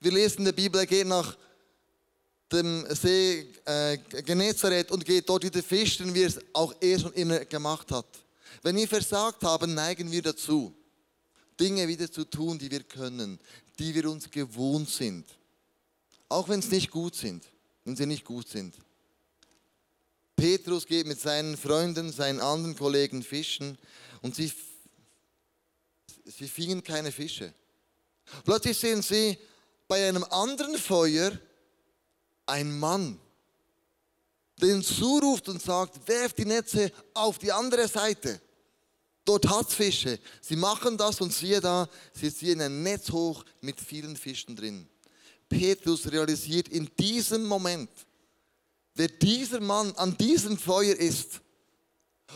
Wir 0.00 0.12
lesen 0.12 0.38
in 0.38 0.44
der 0.44 0.52
Bibel, 0.52 0.80
er 0.80 0.86
geht 0.86 1.06
nach 1.06 1.36
dem 2.52 2.86
See 2.94 3.52
äh, 3.64 3.98
Genezareth 4.22 4.90
und 4.90 5.04
geht 5.04 5.28
dort 5.28 5.44
wieder 5.44 5.62
fischen, 5.62 6.14
wie 6.14 6.22
er 6.22 6.28
es 6.28 6.38
auch 6.52 6.74
er 6.80 6.98
schon 6.98 7.12
immer 7.14 7.44
gemacht 7.44 7.90
hat. 7.90 8.06
Wenn 8.62 8.76
wir 8.76 8.88
versagt 8.88 9.42
haben, 9.42 9.74
neigen 9.74 10.10
wir 10.10 10.22
dazu, 10.22 10.74
Dinge 11.58 11.86
wieder 11.88 12.10
zu 12.10 12.24
tun, 12.24 12.58
die 12.58 12.70
wir 12.70 12.84
können, 12.84 13.38
die 13.78 13.94
wir 13.94 14.08
uns 14.08 14.30
gewohnt 14.30 14.88
sind. 14.88 15.26
Auch 16.28 16.48
wenn 16.48 16.60
es 16.60 16.70
nicht 16.70 16.90
gut 16.90 17.16
sind, 17.16 17.44
wenn 17.84 17.96
sie 17.96 18.06
nicht 18.06 18.24
gut 18.24 18.48
sind. 18.48 18.74
Petrus 20.36 20.86
geht 20.86 21.06
mit 21.06 21.20
seinen 21.20 21.56
Freunden, 21.56 22.12
seinen 22.12 22.40
anderen 22.40 22.76
Kollegen 22.76 23.22
fischen 23.22 23.76
und 24.22 24.36
sie 24.36 24.52
sie 26.24 26.48
fingen 26.48 26.84
keine 26.84 27.10
Fische. 27.10 27.52
Plötzlich 28.44 28.78
sehen 28.78 29.02
sie 29.02 29.38
bei 29.88 30.06
einem 30.06 30.24
anderen 30.24 30.78
Feuer 30.78 31.32
einen 32.46 32.78
Mann, 32.78 33.18
ihnen 34.60 34.82
zuruft 34.82 35.48
und 35.48 35.62
sagt, 35.62 36.06
werft 36.06 36.38
die 36.38 36.44
Netze 36.44 36.92
auf 37.14 37.38
die 37.38 37.52
andere 37.52 37.88
Seite. 37.88 38.40
Dort 39.24 39.48
hat 39.48 39.68
es 39.68 39.74
Fische. 39.74 40.18
Sie 40.40 40.56
machen 40.56 40.96
das 40.96 41.20
und 41.20 41.32
siehe 41.32 41.60
da, 41.60 41.88
sie 42.12 42.32
ziehen 42.32 42.60
ein 42.60 42.82
Netz 42.82 43.10
hoch 43.10 43.44
mit 43.60 43.80
vielen 43.80 44.16
Fischen 44.16 44.56
drin. 44.56 44.88
Petrus 45.48 46.10
realisiert 46.10 46.68
in 46.68 46.90
diesem 46.98 47.44
Moment, 47.44 47.90
wer 48.94 49.08
dieser 49.08 49.60
Mann 49.60 49.92
an 49.96 50.16
diesem 50.16 50.58
Feuer 50.58 50.94
ist, 50.94 51.40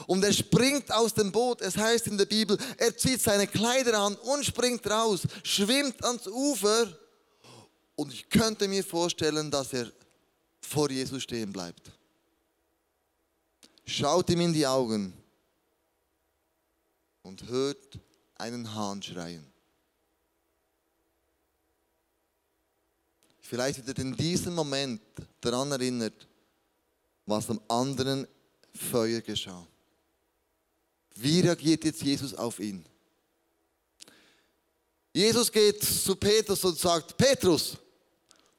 und 0.07 0.25
er 0.25 0.33
springt 0.33 0.91
aus 0.91 1.13
dem 1.15 1.31
Boot. 1.31 1.61
Es 1.61 1.77
heißt 1.77 2.07
in 2.07 2.17
der 2.17 2.27
Bibel, 2.27 2.57
er 2.79 2.97
zieht 2.97 3.21
seine 3.21 3.47
Kleider 3.47 3.99
an 3.99 4.15
und 4.17 4.45
springt 4.45 4.87
raus, 4.89 5.21
schwimmt 5.43 6.03
ans 6.05 6.27
Ufer. 6.27 6.99
Und 8.03 8.13
ich 8.13 8.29
könnte 8.29 8.67
mir 8.67 8.83
vorstellen, 8.83 9.49
dass 9.49 9.73
er 9.73 9.89
vor 10.61 10.91
Jesus 10.91 11.23
stehen 11.23 11.53
bleibt. 11.53 11.93
Schaut 13.87 14.29
ihm 14.29 14.41
in 14.41 14.53
die 14.53 14.67
Augen 14.67 15.13
und 17.23 17.47
hört 17.47 18.01
einen 18.35 18.75
Hahn 18.75 19.01
schreien. 19.01 19.47
Vielleicht 23.39 23.87
wird 23.87 23.97
er 23.97 24.05
in 24.05 24.17
diesem 24.17 24.57
Moment 24.57 25.01
daran 25.41 25.71
erinnert, 25.71 26.27
was 27.25 27.51
am 27.51 27.61
anderen 27.69 28.27
Feuer 28.75 29.21
geschah. 29.21 29.65
Wie 31.15 31.39
reagiert 31.39 31.85
jetzt 31.85 32.03
Jesus 32.03 32.35
auf 32.35 32.59
ihn? 32.59 32.85
Jesus 35.15 35.53
geht 35.53 35.85
zu 35.85 36.17
Petrus 36.17 36.65
und 36.65 36.77
sagt, 36.77 37.17
Petrus, 37.17 37.77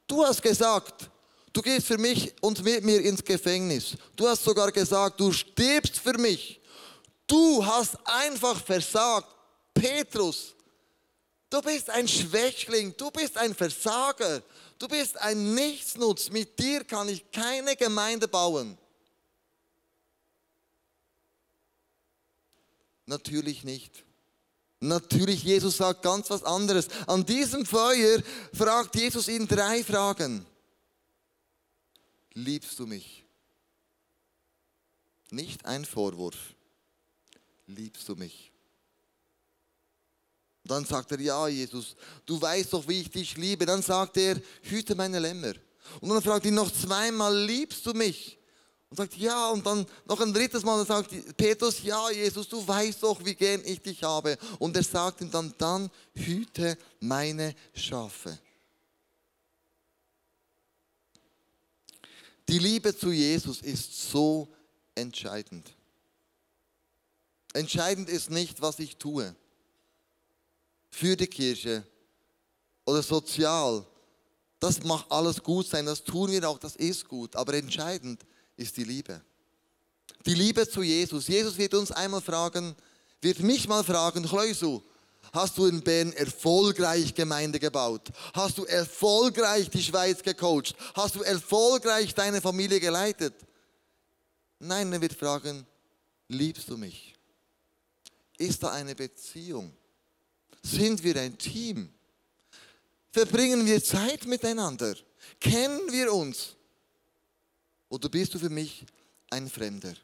du 0.06 0.24
hast 0.24 0.42
gesagt, 0.42 1.10
du 1.52 1.62
gehst 1.62 1.86
für 1.86 1.98
mich 1.98 2.34
und 2.40 2.62
mit 2.62 2.84
mir 2.84 3.00
ins 3.00 3.24
Gefängnis. 3.24 3.96
Du 4.16 4.28
hast 4.28 4.44
sogar 4.44 4.70
gesagt, 4.72 5.20
du 5.20 5.32
stirbst 5.32 5.98
für 5.98 6.18
mich. 6.18 6.60
Du 7.26 7.64
hast 7.64 7.96
einfach 8.04 8.62
versagt. 8.62 9.28
Petrus, 9.72 10.54
du 11.50 11.60
bist 11.60 11.90
ein 11.90 12.06
Schwächling, 12.06 12.94
du 12.96 13.10
bist 13.10 13.36
ein 13.36 13.54
Versager, 13.54 14.42
du 14.78 14.86
bist 14.86 15.16
ein 15.20 15.54
Nichtsnutz. 15.54 16.30
Mit 16.30 16.58
dir 16.58 16.84
kann 16.84 17.08
ich 17.08 17.30
keine 17.32 17.74
Gemeinde 17.74 18.28
bauen. 18.28 18.78
Natürlich 23.06 23.64
nicht. 23.64 24.04
Natürlich, 24.80 25.42
Jesus 25.42 25.78
sagt 25.78 26.02
ganz 26.02 26.28
was 26.30 26.42
anderes. 26.42 26.88
An 27.06 27.24
diesem 27.24 27.64
Feuer 27.64 28.22
fragt 28.52 28.96
Jesus 28.96 29.28
ihn 29.28 29.46
drei 29.46 29.82
Fragen. 29.82 30.44
Liebst 32.34 32.78
du 32.78 32.86
mich? 32.86 33.24
Nicht 35.30 35.64
ein 35.64 35.84
Vorwurf. 35.84 36.36
Liebst 37.66 38.08
du 38.08 38.16
mich? 38.16 38.52
Dann 40.64 40.84
sagt 40.84 41.12
er, 41.12 41.20
ja, 41.20 41.46
Jesus, 41.48 41.94
du 42.24 42.40
weißt 42.40 42.72
doch, 42.72 42.88
wie 42.88 43.02
ich 43.02 43.10
dich 43.10 43.36
liebe. 43.36 43.66
Dann 43.66 43.82
sagt 43.82 44.16
er, 44.16 44.40
hüte 44.62 44.94
meine 44.94 45.18
Lämmer. 45.18 45.52
Und 46.00 46.08
dann 46.08 46.22
fragt 46.22 46.46
ihn 46.46 46.54
noch 46.54 46.70
zweimal, 46.70 47.36
liebst 47.44 47.84
du 47.86 47.92
mich? 47.92 48.38
Und 48.90 48.96
sagt, 48.96 49.16
ja, 49.16 49.50
und 49.50 49.66
dann 49.66 49.86
noch 50.04 50.20
ein 50.20 50.32
drittes 50.32 50.62
Mal, 50.62 50.84
sagt 50.86 51.36
Petrus, 51.36 51.82
ja, 51.82 52.10
Jesus, 52.10 52.48
du 52.48 52.66
weißt 52.66 53.02
doch, 53.02 53.24
wie 53.24 53.34
gern 53.34 53.62
ich 53.64 53.80
dich 53.80 54.02
habe. 54.02 54.38
Und 54.58 54.76
er 54.76 54.84
sagt 54.84 55.20
ihm 55.20 55.30
dann, 55.30 55.54
dann 55.58 55.90
hüte 56.14 56.78
meine 57.00 57.54
Schafe. 57.74 58.38
Die 62.48 62.58
Liebe 62.58 62.96
zu 62.96 63.10
Jesus 63.10 63.62
ist 63.62 64.10
so 64.10 64.48
entscheidend. 64.94 65.74
Entscheidend 67.54 68.08
ist 68.08 68.30
nicht, 68.30 68.60
was 68.60 68.78
ich 68.78 68.96
tue. 68.96 69.34
Für 70.90 71.16
die 71.16 71.26
Kirche 71.26 71.86
oder 72.84 73.02
sozial. 73.02 73.86
Das 74.60 74.82
macht 74.82 75.10
alles 75.10 75.42
gut 75.42 75.66
sein, 75.66 75.86
das 75.86 76.02
tun 76.02 76.30
wir 76.30 76.48
auch, 76.48 76.58
das 76.58 76.76
ist 76.76 77.08
gut. 77.08 77.34
Aber 77.36 77.54
entscheidend 77.54 78.24
ist, 78.56 78.76
die 78.76 78.84
Liebe. 78.84 79.20
Die 80.26 80.34
Liebe 80.34 80.68
zu 80.68 80.82
Jesus. 80.82 81.28
Jesus 81.28 81.58
wird 81.58 81.74
uns 81.74 81.90
einmal 81.90 82.20
fragen, 82.20 82.74
wird 83.20 83.40
mich 83.40 83.68
mal 83.68 83.84
fragen, 83.84 84.24
Chleusu, 84.24 84.82
hast 85.32 85.58
du 85.58 85.66
in 85.66 85.82
Bern 85.82 86.12
erfolgreich 86.12 87.14
Gemeinde 87.14 87.58
gebaut? 87.58 88.08
Hast 88.32 88.58
du 88.58 88.64
erfolgreich 88.64 89.70
die 89.70 89.82
Schweiz 89.82 90.22
gecoacht? 90.22 90.74
Hast 90.94 91.14
du 91.14 91.22
erfolgreich 91.22 92.14
deine 92.14 92.40
Familie 92.40 92.80
geleitet? 92.80 93.34
Nein, 94.58 94.92
er 94.92 95.00
wird 95.00 95.14
fragen, 95.14 95.66
liebst 96.28 96.68
du 96.68 96.76
mich? 96.76 97.14
Ist 98.38 98.62
da 98.62 98.72
eine 98.72 98.94
Beziehung? 98.94 99.72
Sind 100.62 101.02
wir 101.04 101.16
ein 101.16 101.36
Team? 101.36 101.92
Verbringen 103.10 103.64
wir 103.66 103.82
Zeit 103.82 104.26
miteinander? 104.26 104.96
Kennen 105.38 105.92
wir 105.92 106.12
uns? 106.12 106.56
Oder 107.94 108.08
bist 108.08 108.34
du 108.34 108.40
für 108.40 108.50
mich 108.50 108.84
ein 109.30 109.48
Fremder? 109.48 109.94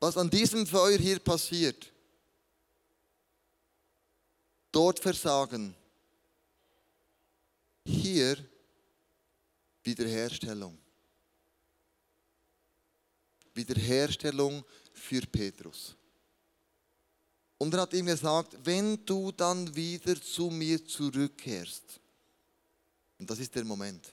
Was 0.00 0.16
an 0.16 0.28
diesem 0.28 0.66
Feuer 0.66 0.98
hier 0.98 1.20
passiert, 1.20 1.92
dort 4.72 4.98
Versagen. 4.98 5.72
Hier 7.84 8.44
Wiederherstellung. 9.84 10.76
Wiederherstellung 13.54 14.64
für 14.92 15.20
Petrus. 15.20 15.94
Und 17.56 17.72
er 17.72 17.82
hat 17.82 17.94
ihm 17.94 18.06
gesagt, 18.06 18.56
wenn 18.64 19.06
du 19.06 19.30
dann 19.30 19.72
wieder 19.76 20.20
zu 20.20 20.50
mir 20.50 20.84
zurückkehrst, 20.84 22.00
und 23.20 23.30
das 23.30 23.38
ist 23.38 23.54
der 23.54 23.64
Moment, 23.64 24.12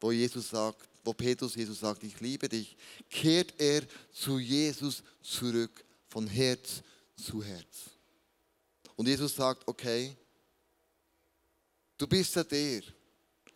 wo 0.00 0.12
Jesus 0.12 0.50
sagt, 0.50 0.88
wo 1.04 1.12
Petrus 1.12 1.54
Jesus 1.54 1.80
sagt, 1.80 2.02
ich 2.02 2.20
liebe 2.20 2.48
dich, 2.48 2.76
kehrt 3.08 3.54
er 3.58 3.82
zu 4.12 4.38
Jesus 4.38 5.02
zurück, 5.22 5.84
von 6.08 6.26
Herz 6.26 6.82
zu 7.16 7.42
Herz. 7.42 7.90
Und 8.96 9.06
Jesus 9.06 9.34
sagt, 9.34 9.66
okay, 9.68 10.16
du 11.98 12.06
bist 12.06 12.34
ja 12.34 12.44
der, 12.44 12.82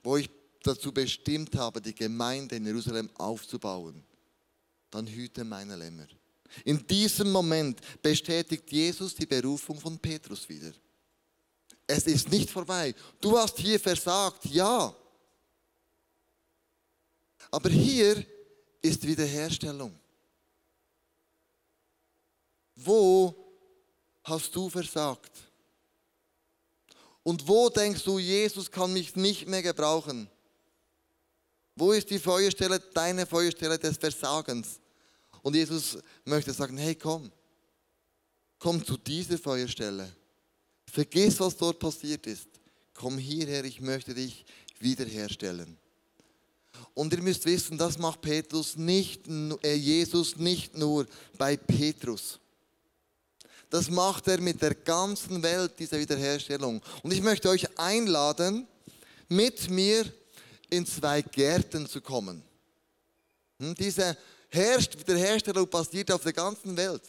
wo 0.02 0.16
ich 0.16 0.28
dazu 0.62 0.92
bestimmt 0.92 1.54
habe, 1.56 1.80
die 1.80 1.94
Gemeinde 1.94 2.56
in 2.56 2.66
Jerusalem 2.66 3.10
aufzubauen. 3.16 4.04
Dann 4.90 5.06
hüte 5.06 5.44
meine 5.44 5.76
Lämmer. 5.76 6.06
In 6.64 6.84
diesem 6.86 7.30
Moment 7.30 7.80
bestätigt 8.02 8.70
Jesus 8.70 9.14
die 9.14 9.26
Berufung 9.26 9.80
von 9.80 9.98
Petrus 9.98 10.48
wieder. 10.48 10.72
Es 11.86 12.06
ist 12.06 12.30
nicht 12.30 12.50
vorbei. 12.50 12.94
Du 13.20 13.36
hast 13.38 13.58
hier 13.58 13.78
versagt, 13.78 14.44
ja. 14.46 14.94
Aber 17.50 17.68
hier 17.68 18.24
ist 18.82 19.06
Wiederherstellung. 19.06 19.98
Wo 22.74 23.34
hast 24.24 24.54
du 24.54 24.68
versagt? 24.68 25.32
Und 27.22 27.46
wo 27.46 27.68
denkst 27.68 28.02
du, 28.04 28.18
Jesus 28.18 28.70
kann 28.70 28.92
mich 28.92 29.14
nicht 29.16 29.46
mehr 29.46 29.62
gebrauchen? 29.62 30.28
Wo 31.76 31.92
ist 31.92 32.10
die 32.10 32.18
Feuerstelle, 32.18 32.80
deine 32.80 33.26
Feuerstelle 33.26 33.78
des 33.78 33.96
Versagens? 33.96 34.80
Und 35.42 35.54
Jesus 35.54 35.98
möchte 36.24 36.52
sagen, 36.52 36.76
hey 36.76 36.94
komm, 36.94 37.30
komm 38.58 38.84
zu 38.84 38.96
dieser 38.96 39.38
Feuerstelle. 39.38 40.14
Vergiss, 40.86 41.38
was 41.40 41.56
dort 41.56 41.78
passiert 41.78 42.26
ist. 42.26 42.48
Komm 42.94 43.16
hierher, 43.18 43.64
ich 43.64 43.80
möchte 43.80 44.14
dich 44.14 44.44
wiederherstellen. 44.78 45.78
Und 46.94 47.12
ihr 47.12 47.22
müsst 47.22 47.44
wissen, 47.46 47.78
das 47.78 47.98
macht 47.98 48.20
Petrus 48.20 48.76
nicht, 48.76 49.22
äh, 49.62 49.74
Jesus 49.74 50.36
nicht 50.36 50.76
nur 50.76 51.06
bei 51.38 51.56
Petrus. 51.56 52.38
Das 53.70 53.88
macht 53.88 54.26
er 54.26 54.40
mit 54.40 54.60
der 54.60 54.74
ganzen 54.74 55.42
Welt, 55.42 55.72
diese 55.78 55.98
Wiederherstellung. 55.98 56.82
Und 57.02 57.12
ich 57.12 57.22
möchte 57.22 57.48
euch 57.48 57.66
einladen, 57.78 58.66
mit 59.28 59.70
mir 59.70 60.04
in 60.68 60.84
zwei 60.84 61.22
Gärten 61.22 61.86
zu 61.86 62.00
kommen. 62.00 62.42
Hm, 63.60 63.74
diese 63.76 64.16
Wiederherstellung 64.50 65.68
passiert 65.68 66.10
auf 66.10 66.22
der 66.22 66.32
ganzen 66.32 66.76
Welt. 66.76 67.02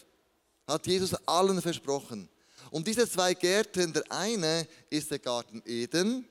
Hat 0.67 0.85
Jesus 0.85 1.15
allen 1.25 1.61
versprochen. 1.61 2.29
Und 2.69 2.87
diese 2.87 3.09
zwei 3.09 3.33
Gärten, 3.33 3.91
der 3.91 4.03
eine 4.09 4.67
ist 4.89 5.09
der 5.09 5.19
Garten 5.19 5.61
Eden 5.65 6.25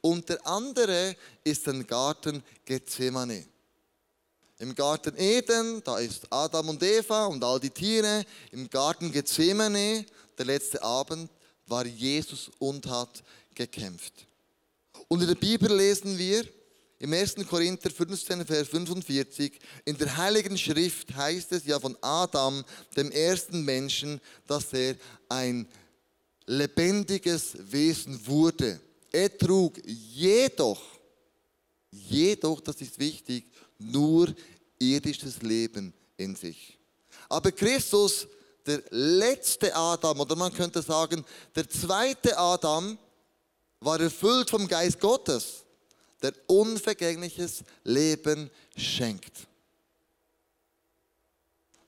und 0.00 0.28
der 0.28 0.46
andere 0.46 1.16
ist 1.44 1.66
der 1.66 1.84
Garten 1.84 2.42
Gethsemane. 2.64 3.46
Im 4.58 4.74
Garten 4.74 5.16
Eden, 5.18 5.82
da 5.84 5.98
ist 5.98 6.32
Adam 6.32 6.70
und 6.70 6.82
Eva 6.82 7.26
und 7.26 7.44
all 7.44 7.60
die 7.60 7.70
Tiere. 7.70 8.24
Im 8.52 8.70
Garten 8.70 9.12
Gethsemane, 9.12 10.06
der 10.38 10.46
letzte 10.46 10.82
Abend, 10.82 11.30
war 11.66 11.84
Jesus 11.84 12.50
und 12.58 12.86
hat 12.86 13.22
gekämpft. 13.54 14.26
Und 15.08 15.20
in 15.20 15.28
der 15.28 15.34
Bibel 15.34 15.74
lesen 15.74 16.16
wir, 16.16 16.44
im 16.98 17.12
1. 17.12 17.34
Korinther 17.46 17.90
15, 17.90 18.46
Vers 18.46 18.68
45, 18.68 19.60
in 19.84 19.98
der 19.98 20.16
Heiligen 20.16 20.56
Schrift 20.56 21.14
heißt 21.14 21.52
es 21.52 21.66
ja 21.66 21.78
von 21.78 21.94
Adam, 22.00 22.64
dem 22.96 23.10
ersten 23.10 23.62
Menschen, 23.62 24.18
dass 24.46 24.72
er 24.72 24.96
ein 25.28 25.68
lebendiges 26.46 27.56
Wesen 27.70 28.26
wurde. 28.26 28.80
Er 29.16 29.34
trug 29.34 29.80
jedoch, 29.86 30.82
jedoch, 31.90 32.60
das 32.60 32.82
ist 32.82 32.98
wichtig, 32.98 33.50
nur 33.78 34.34
irdisches 34.78 35.40
Leben 35.40 35.94
in 36.18 36.36
sich. 36.36 36.78
Aber 37.26 37.50
Christus, 37.50 38.28
der 38.66 38.82
letzte 38.90 39.74
Adam, 39.74 40.20
oder 40.20 40.36
man 40.36 40.52
könnte 40.52 40.82
sagen, 40.82 41.24
der 41.54 41.66
zweite 41.66 42.36
Adam, 42.36 42.98
war 43.80 43.98
erfüllt 43.98 44.50
vom 44.50 44.68
Geist 44.68 45.00
Gottes 45.00 45.64
der 46.20 46.34
unvergängliches 46.46 47.64
Leben 47.84 48.50
schenkt. 48.76 49.46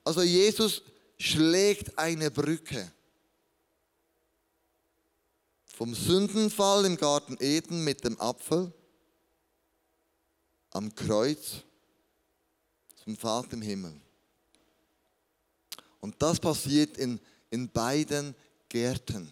Also 0.03 0.23
Jesus 0.23 0.81
schlägt 1.19 1.95
eine 1.95 2.31
Brücke 2.31 2.91
vom 5.79 5.95
Sündenfall 5.95 6.83
im 6.83 6.97
Garten 6.97 7.37
Eden 7.39 7.85
mit 7.85 8.03
dem 8.03 8.19
Apfel 8.19 8.73
am 10.71 10.93
Kreuz 10.93 11.63
zum 13.01 13.15
Vater 13.15 13.53
im 13.53 13.61
Himmel. 13.61 14.01
Und 16.01 16.21
das 16.21 16.37
passiert 16.37 16.97
in, 16.97 17.17
in 17.49 17.69
beiden 17.69 18.35
Gärten. 18.67 19.31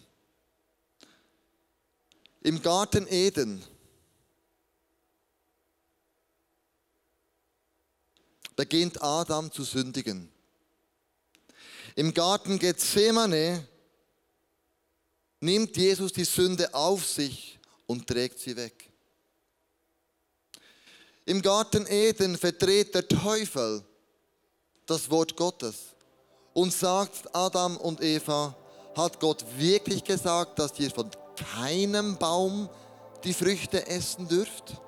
Im 2.40 2.62
Garten 2.62 3.06
Eden 3.10 3.62
beginnt 8.56 9.02
Adam 9.02 9.52
zu 9.52 9.64
sündigen. 9.64 10.32
Im 11.94 12.14
Garten 12.14 12.58
Gethsemane 12.58 13.68
nimmt 15.40 15.76
Jesus 15.76 16.12
die 16.12 16.24
Sünde 16.24 16.72
auf 16.74 17.04
sich 17.04 17.58
und 17.86 18.06
trägt 18.06 18.38
sie 18.38 18.56
weg. 18.56 18.90
Im 21.24 21.42
Garten 21.42 21.86
Eden 21.86 22.38
verdreht 22.38 22.94
der 22.94 23.06
Teufel 23.06 23.84
das 24.86 25.10
Wort 25.10 25.36
Gottes 25.36 25.94
und 26.54 26.72
sagt 26.72 27.34
Adam 27.34 27.76
und 27.76 28.02
Eva, 28.02 28.56
hat 28.96 29.20
Gott 29.20 29.44
wirklich 29.56 30.02
gesagt, 30.02 30.58
dass 30.58 30.78
ihr 30.80 30.90
von 30.90 31.10
keinem 31.36 32.16
Baum 32.16 32.68
die 33.22 33.34
Früchte 33.34 33.86
essen 33.86 34.26
dürft? 34.26 34.80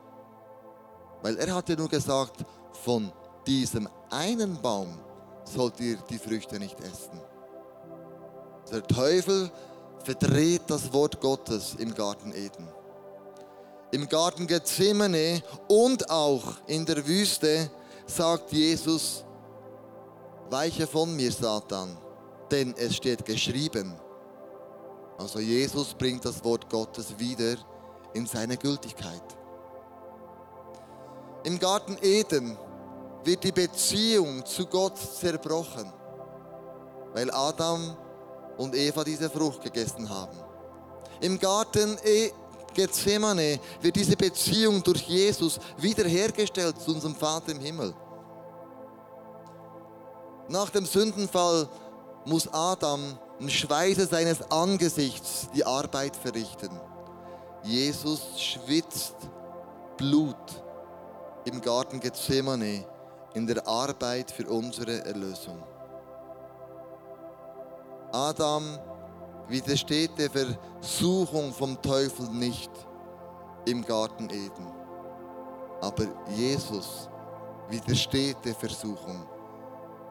Weil 1.23 1.37
er 1.37 1.55
hatte 1.55 1.77
nur 1.77 1.89
gesagt, 1.89 2.45
von 2.85 3.13
diesem 3.47 3.89
einen 4.09 4.61
Baum 4.61 4.99
sollt 5.45 5.79
ihr 5.81 5.97
die 6.09 6.19
Früchte 6.19 6.59
nicht 6.59 6.81
essen. 6.81 7.21
Der 8.73 8.83
Teufel 8.87 9.51
verdreht 10.03 10.63
das 10.69 10.93
Wort 10.93 11.21
Gottes 11.21 11.75
im 11.79 11.95
Garten 11.95 12.33
Eden. 12.33 12.69
Im 13.93 14.09
Garten 14.09 14.47
Gethsemane 14.47 15.43
und 15.69 16.09
auch 16.11 16.45
in 16.67 16.87
der 16.87 17.07
Wüste 17.07 17.71
sagt 18.07 18.53
Jesus, 18.53 19.25
weiche 20.49 20.87
von 20.87 21.15
mir, 21.15 21.33
Satan, 21.33 21.97
denn 22.51 22.75
es 22.77 22.97
steht 22.97 23.25
geschrieben. 23.25 23.95
Also 25.19 25.39
Jesus 25.39 25.93
bringt 25.95 26.25
das 26.25 26.43
Wort 26.45 26.69
Gottes 26.71 27.19
wieder 27.19 27.57
in 28.15 28.27
seine 28.27 28.57
Gültigkeit. 28.57 29.23
Im 31.45 31.59
Garten 31.59 31.97
Eden 32.01 32.57
wird 33.25 33.45
die 33.45 33.53
Beziehung 33.53 34.45
zu 34.47 34.67
Gott 34.67 34.99
zerbrochen, 34.99 35.93
weil 37.13 37.31
Adam 37.31 37.97
und 38.61 38.75
Eva 38.75 39.03
diese 39.05 39.31
Frucht 39.31 39.63
gegessen 39.63 40.09
haben. 40.09 40.37
Im 41.23 41.39
Garten 41.39 41.97
e- 42.05 42.31
Gethsemane 42.75 43.59
wird 43.81 43.97
diese 43.97 44.17
Beziehung 44.17 44.83
durch 44.83 45.01
Jesus 45.09 45.59
wiederhergestellt 45.79 46.81
zu 46.81 46.93
unserem 46.93 47.17
Vater 47.17 47.53
im 47.53 47.59
Himmel. 47.59 47.95
Nach 50.49 50.69
dem 50.69 50.85
Sündenfall 50.85 51.69
muss 52.27 52.53
Adam 52.53 53.19
im 53.41 53.49
Schweiße 53.49 54.07
seines 54.07 54.43
Angesichts 54.51 55.49
die 55.55 55.65
Arbeit 55.65 56.15
verrichten. 56.15 56.79
Jesus 57.63 58.21
schwitzt 58.39 59.17
Blut 59.97 60.37
im 61.47 61.63
Garten 61.63 61.99
Gethsemane 61.99 62.85
in 63.33 63.47
der 63.47 63.67
Arbeit 63.67 64.31
für 64.31 64.47
unsere 64.49 65.03
Erlösung. 65.05 65.63
Adam 68.13 68.79
widersteht 69.49 70.13
der 70.19 70.31
Versuchung 70.31 71.53
vom 71.53 71.81
Teufel 71.81 72.29
nicht 72.31 72.71
im 73.67 73.85
Garten 73.85 74.29
Eden. 74.31 74.67
Aber 75.81 76.05
Jesus 76.29 77.09
widersteht 77.69 78.37
der 78.45 78.55
Versuchung 78.55 79.27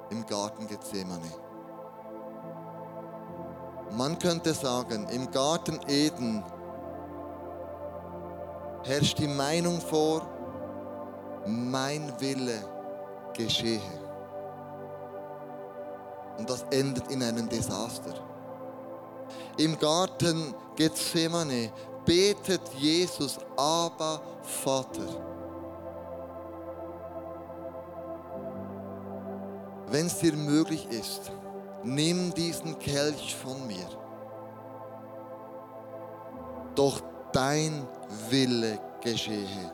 im 0.09 0.25
Garten 0.25 0.67
Gethsemane. 0.67 1.31
Man 3.91 4.17
könnte 4.19 4.53
sagen, 4.53 5.07
im 5.09 5.29
Garten 5.31 5.79
Eden 5.88 6.43
herrscht 8.83 9.17
die 9.19 9.27
Meinung 9.27 9.81
vor, 9.81 10.21
mein 11.45 12.12
Wille 12.19 12.63
geschehe. 13.33 14.09
Und 16.39 16.49
das 16.49 16.63
endet 16.71 17.12
in 17.12 17.21
einem 17.21 17.49
Desaster. 17.49 18.13
Im 19.58 19.78
Garten 19.78 20.56
Gethsemane 20.78 21.69
betet 22.06 22.62
Jesus, 22.78 23.38
aber 23.58 24.21
Vater. 24.41 25.06
Wenn 29.88 30.06
es 30.06 30.19
dir 30.19 30.34
möglich 30.34 30.88
ist, 30.89 31.32
nimm 31.84 32.34
diesen 32.34 32.80
Kelch 32.80 33.36
von 33.36 33.67
mir. 33.67 33.89
Doch 36.75 37.02
dein 37.34 37.86
Wille 38.30 38.80
geschehe, 39.02 39.73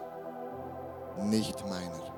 nicht 1.21 1.63
meiner. 1.67 2.14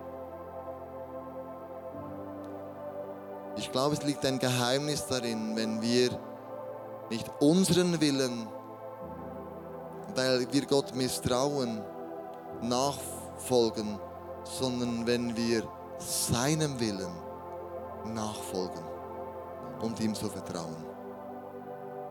Ich 3.58 3.72
glaube, 3.72 3.96
es 3.96 4.04
liegt 4.04 4.26
ein 4.26 4.40
Geheimnis 4.40 5.08
darin, 5.08 5.56
wenn 5.56 5.82
wir 5.82 6.10
nicht 7.10 7.30
unseren 7.40 8.00
Willen, 8.00 8.48
weil 10.16 10.52
wir 10.52 10.66
Gott 10.66 10.96
misstrauen, 10.96 11.82
nachfolgen, 12.62 14.00
sondern 14.44 15.06
wenn 15.08 15.36
wir 15.36 15.64
seinem 15.98 16.80
Willen 16.80 17.12
nachfolgen 18.14 18.84
und 19.82 20.00
ihm 20.00 20.14
so 20.14 20.30
vertrauen. 20.30 20.86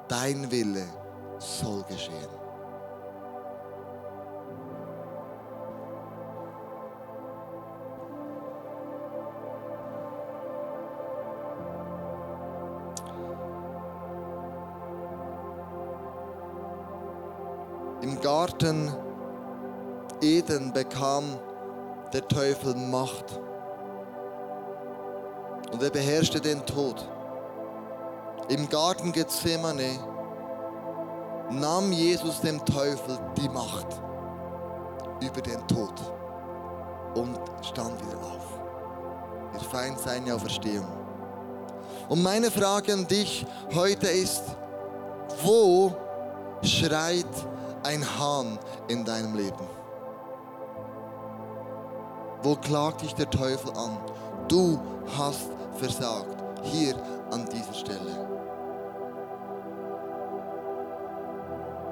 Dein 0.09 0.51
Wille 0.51 0.87
soll 1.39 1.83
geschehen. 1.85 2.46
Garten 18.59 18.91
Eden 20.23 20.73
bekam 20.73 21.25
der 22.15 22.27
Teufel 22.27 22.75
Macht 22.75 23.39
und 25.71 25.83
er 25.83 25.91
beherrschte 25.91 26.41
den 26.41 26.65
Tod. 26.65 27.07
Im 28.49 28.67
Garten 28.71 29.13
Gethsemane 29.13 29.99
nahm 31.51 31.93
Jesus 31.93 32.41
dem 32.41 32.65
Teufel 32.65 33.19
die 33.37 33.49
Macht 33.51 33.89
über 35.21 35.43
den 35.43 35.61
Tod 35.69 35.93
und 37.15 37.39
stand 37.61 38.01
wieder 38.07 38.23
auf. 38.23 38.59
Wir 39.53 39.61
feiern 39.61 39.99
seine 40.03 40.35
Auferstehung. 40.35 40.89
Und 42.09 42.23
meine 42.23 42.51
Frage 42.51 42.95
an 42.95 43.07
dich 43.07 43.45
heute 43.75 44.07
ist, 44.07 44.45
wo 45.43 45.95
schreit 46.63 47.27
ein 47.87 48.05
Hahn 48.19 48.59
in 48.89 49.05
deinem 49.05 49.37
Leben? 49.37 49.65
Wo 52.43 52.57
klagt 52.57 53.03
dich 53.03 53.15
der 53.15 53.31
Teufel 53.31 53.71
an? 53.77 53.97
Du 54.49 54.81
hast 55.17 55.49
versagt, 55.79 56.43
hier 56.65 56.97
an 57.31 57.49
dieser 57.49 57.75
Stelle. 57.75 58.29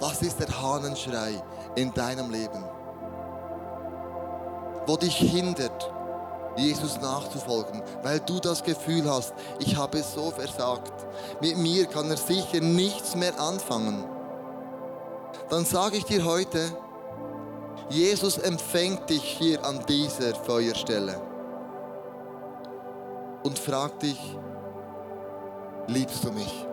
Was 0.00 0.20
ist 0.22 0.40
der 0.40 0.61
Hahnenschrei 0.61 1.40
in 1.76 1.94
deinem 1.94 2.30
Leben? 2.30 2.64
Wo 4.87 4.96
dich 4.96 5.16
hindert, 5.16 5.92
Jesus 6.57 7.00
nachzufolgen, 7.00 7.83
weil 8.02 8.18
du 8.20 8.40
das 8.40 8.64
Gefühl 8.64 9.09
hast, 9.09 9.33
ich 9.61 9.76
habe 9.76 10.02
so 10.02 10.33
versagt. 10.33 10.92
Mit 11.40 11.57
mir 11.57 11.87
kann 11.87 12.11
er 12.11 12.16
sicher 12.16 12.61
nichts 12.61 13.14
mehr 13.14 13.38
anfangen. 13.40 14.13
Dann 15.50 15.64
sage 15.64 15.96
ich 15.98 16.04
dir 16.04 16.24
heute, 16.24 16.76
Jesus 17.90 18.38
empfängt 18.38 19.11
dich 19.11 19.22
hier 19.22 19.64
an 19.64 19.85
dieser 19.87 20.35
Feuerstelle 20.35 21.20
und 23.42 23.59
fragt 23.59 24.02
dich, 24.02 24.18
liebst 25.87 26.24
du 26.24 26.33
mich? 26.33 26.66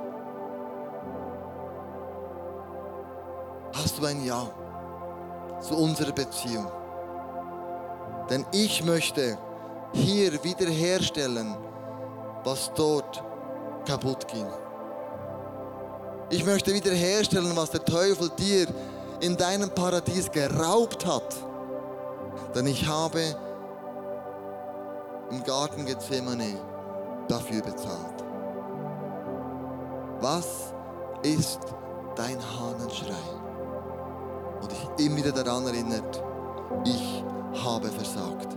Hast 3.73 3.99
du 3.99 4.05
ein 4.05 4.23
Ja 4.23 4.49
zu 5.59 5.75
unserer 5.75 6.13
Beziehung? 6.13 6.71
Denn 8.29 8.45
ich 8.53 8.83
möchte 8.83 9.37
hier 9.93 10.41
wiederherstellen, 10.43 11.57
was 12.43 12.71
dort 12.73 13.21
kaputt 13.85 14.27
ging. 14.29 14.47
Ich 16.31 16.45
möchte 16.45 16.73
wiederherstellen, 16.73 17.55
was 17.57 17.71
der 17.71 17.83
Teufel 17.83 18.29
dir 18.29 18.65
in 19.19 19.35
deinem 19.35 19.69
Paradies 19.69 20.31
geraubt 20.31 21.05
hat. 21.05 21.35
Denn 22.55 22.67
ich 22.67 22.87
habe 22.87 23.21
im 25.29 25.43
Garten 25.43 25.85
Gethsemane 25.85 26.57
dafür 27.27 27.61
bezahlt. 27.61 28.23
Was 30.21 30.73
ist 31.23 31.59
dein 32.15 32.37
Hahnenschrei? 32.39 33.13
Und 34.61 34.71
dich 34.71 35.05
immer 35.05 35.17
wieder 35.17 35.31
daran 35.33 35.67
erinnert, 35.67 36.23
ich 36.85 37.25
habe 37.61 37.89
versagt. 37.89 38.55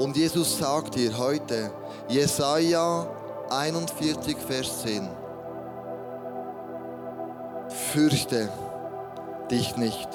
Und 0.00 0.16
Jesus 0.16 0.56
sagt 0.56 0.94
dir 0.94 1.18
heute, 1.18 1.70
Jesaja 2.08 3.06
41, 3.50 4.34
Vers 4.38 4.80
10, 4.80 5.06
fürchte 7.92 8.48
dich 9.50 9.76
nicht, 9.76 10.08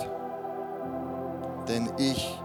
denn 1.68 1.88
ich 2.00 2.36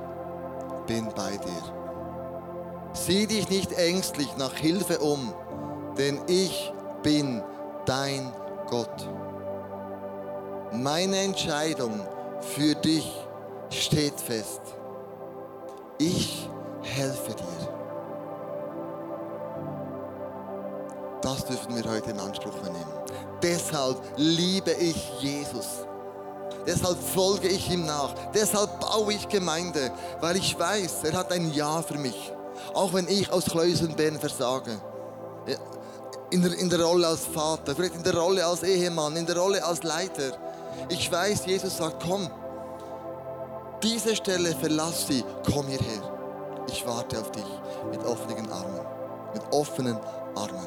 bin 0.87 1.09
bei 1.17 1.31
dir. 1.31 2.93
Sieh 2.93 3.27
dich 3.27 3.49
nicht 3.49 3.73
ängstlich 3.73 4.37
nach 4.37 4.53
Hilfe 4.53 4.99
um, 4.99 5.33
denn 5.97 6.21
ich 6.27 6.71
bin 7.03 7.43
dein 7.87 8.31
Gott. 8.69 9.09
Meine 10.73 11.17
Entscheidung 11.17 12.01
für 12.43 12.75
dich 12.75 13.11
steht 13.71 14.21
fest. 14.21 14.61
Ich 15.97 16.51
helfe 16.91 17.35
dir. 17.35 17.81
Das 21.23 21.45
dürfen 21.45 21.77
wir 21.77 21.91
heute 21.91 22.11
in 22.11 22.21
Anspruch 22.21 22.63
nehmen. 22.63 22.85
Deshalb 23.43 23.99
liebe 24.17 24.73
ich 24.73 25.21
Jesus. 25.21 25.67
Deshalb 26.67 26.99
folge 26.99 27.49
ich 27.49 27.71
ihm 27.71 27.87
nach. 27.87 28.15
Deshalb 28.35 28.81
baue 28.81 29.13
ich 29.15 29.29
Gemeinde, 29.29 29.91
weil 30.21 30.37
ich 30.37 30.59
weiß, 30.59 31.05
er 31.05 31.13
hat 31.15 31.33
ein 31.33 31.53
Ja 31.53 31.83
für 31.83 31.99
mich. 31.99 32.33
Auch 32.75 32.93
wenn 32.93 33.09
ich 33.09 33.31
aus 33.33 33.47
Kleusenbären 33.47 34.19
versage. 34.19 34.81
In 36.31 36.43
der, 36.43 36.53
in 36.59 36.71
der 36.71 36.83
Rolle 36.83 37.09
als 37.09 37.27
Vater, 37.27 37.75
vielleicht 37.75 37.97
in 37.97 38.05
der 38.05 38.17
Rolle 38.17 38.45
als 38.45 38.63
Ehemann, 38.63 39.17
in 39.17 39.27
der 39.27 39.37
Rolle 39.37 39.65
als 39.65 39.83
Leiter. 39.83 40.33
Ich 40.89 41.11
weiß, 41.11 41.47
Jesus 41.47 41.77
sagt, 41.77 42.03
komm, 42.07 42.31
diese 43.83 44.15
Stelle 44.15 44.55
verlass 44.55 45.07
sie, 45.09 45.25
komm 45.51 45.67
hierher. 45.67 46.20
Ich 46.69 46.87
warte 46.87 47.21
auf 47.21 47.31
dich 47.33 47.45
mit 47.91 48.05
offenen 48.05 48.51
Armen. 48.51 48.81
Mit 49.35 49.43
offenen 49.53 49.99
Armen. 50.35 50.67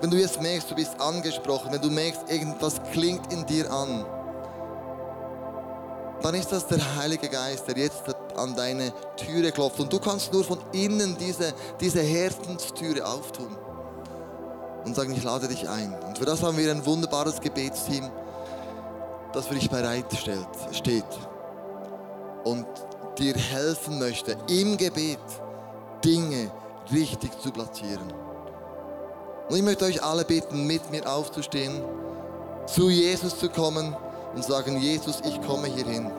Wenn 0.00 0.10
du 0.10 0.16
jetzt 0.16 0.40
merkst, 0.40 0.70
du 0.70 0.74
bist 0.74 1.00
angesprochen, 1.00 1.72
wenn 1.72 1.80
du 1.80 1.90
merkst, 1.90 2.22
irgendwas 2.28 2.80
klingt 2.92 3.32
in 3.32 3.46
dir 3.46 3.70
an, 3.70 4.04
dann 6.22 6.34
ist 6.34 6.50
das 6.50 6.66
der 6.66 6.80
Heilige 6.96 7.28
Geist, 7.28 7.66
der 7.68 7.76
jetzt 7.76 8.02
an 8.36 8.54
deine 8.54 8.92
Türe 9.16 9.52
klopft. 9.52 9.80
Und 9.80 9.92
du 9.92 9.98
kannst 9.98 10.32
nur 10.32 10.44
von 10.44 10.58
innen 10.72 11.16
diese, 11.18 11.52
diese 11.80 12.00
Herzenstüre 12.00 13.06
auftun 13.06 13.56
und 14.84 14.94
sagen, 14.94 15.12
ich 15.12 15.22
lade 15.22 15.48
dich 15.48 15.68
ein. 15.68 15.94
Und 16.06 16.18
für 16.18 16.24
das 16.24 16.42
haben 16.42 16.56
wir 16.56 16.70
ein 16.70 16.84
wunderbares 16.84 17.40
Gebetsteam, 17.40 18.10
das 19.32 19.46
für 19.46 19.54
dich 19.54 19.70
bereit 19.70 20.06
steht 20.72 21.04
und 22.44 22.66
dir 23.18 23.34
helfen 23.34 23.98
möchte, 23.98 24.36
im 24.48 24.76
Gebet 24.76 25.18
Dinge 26.04 26.50
richtig 26.92 27.38
zu 27.40 27.50
platzieren. 27.50 28.12
Und 29.48 29.56
ich 29.56 29.62
möchte 29.62 29.84
euch 29.84 30.02
alle 30.02 30.24
bitten, 30.24 30.66
mit 30.66 30.90
mir 30.90 31.06
aufzustehen, 31.10 31.82
zu 32.66 32.88
Jesus 32.88 33.38
zu 33.38 33.48
kommen 33.48 33.94
und 34.34 34.44
sagen, 34.44 34.78
Jesus, 34.78 35.20
ich 35.24 35.40
komme 35.42 35.68
hierhin 35.68 36.10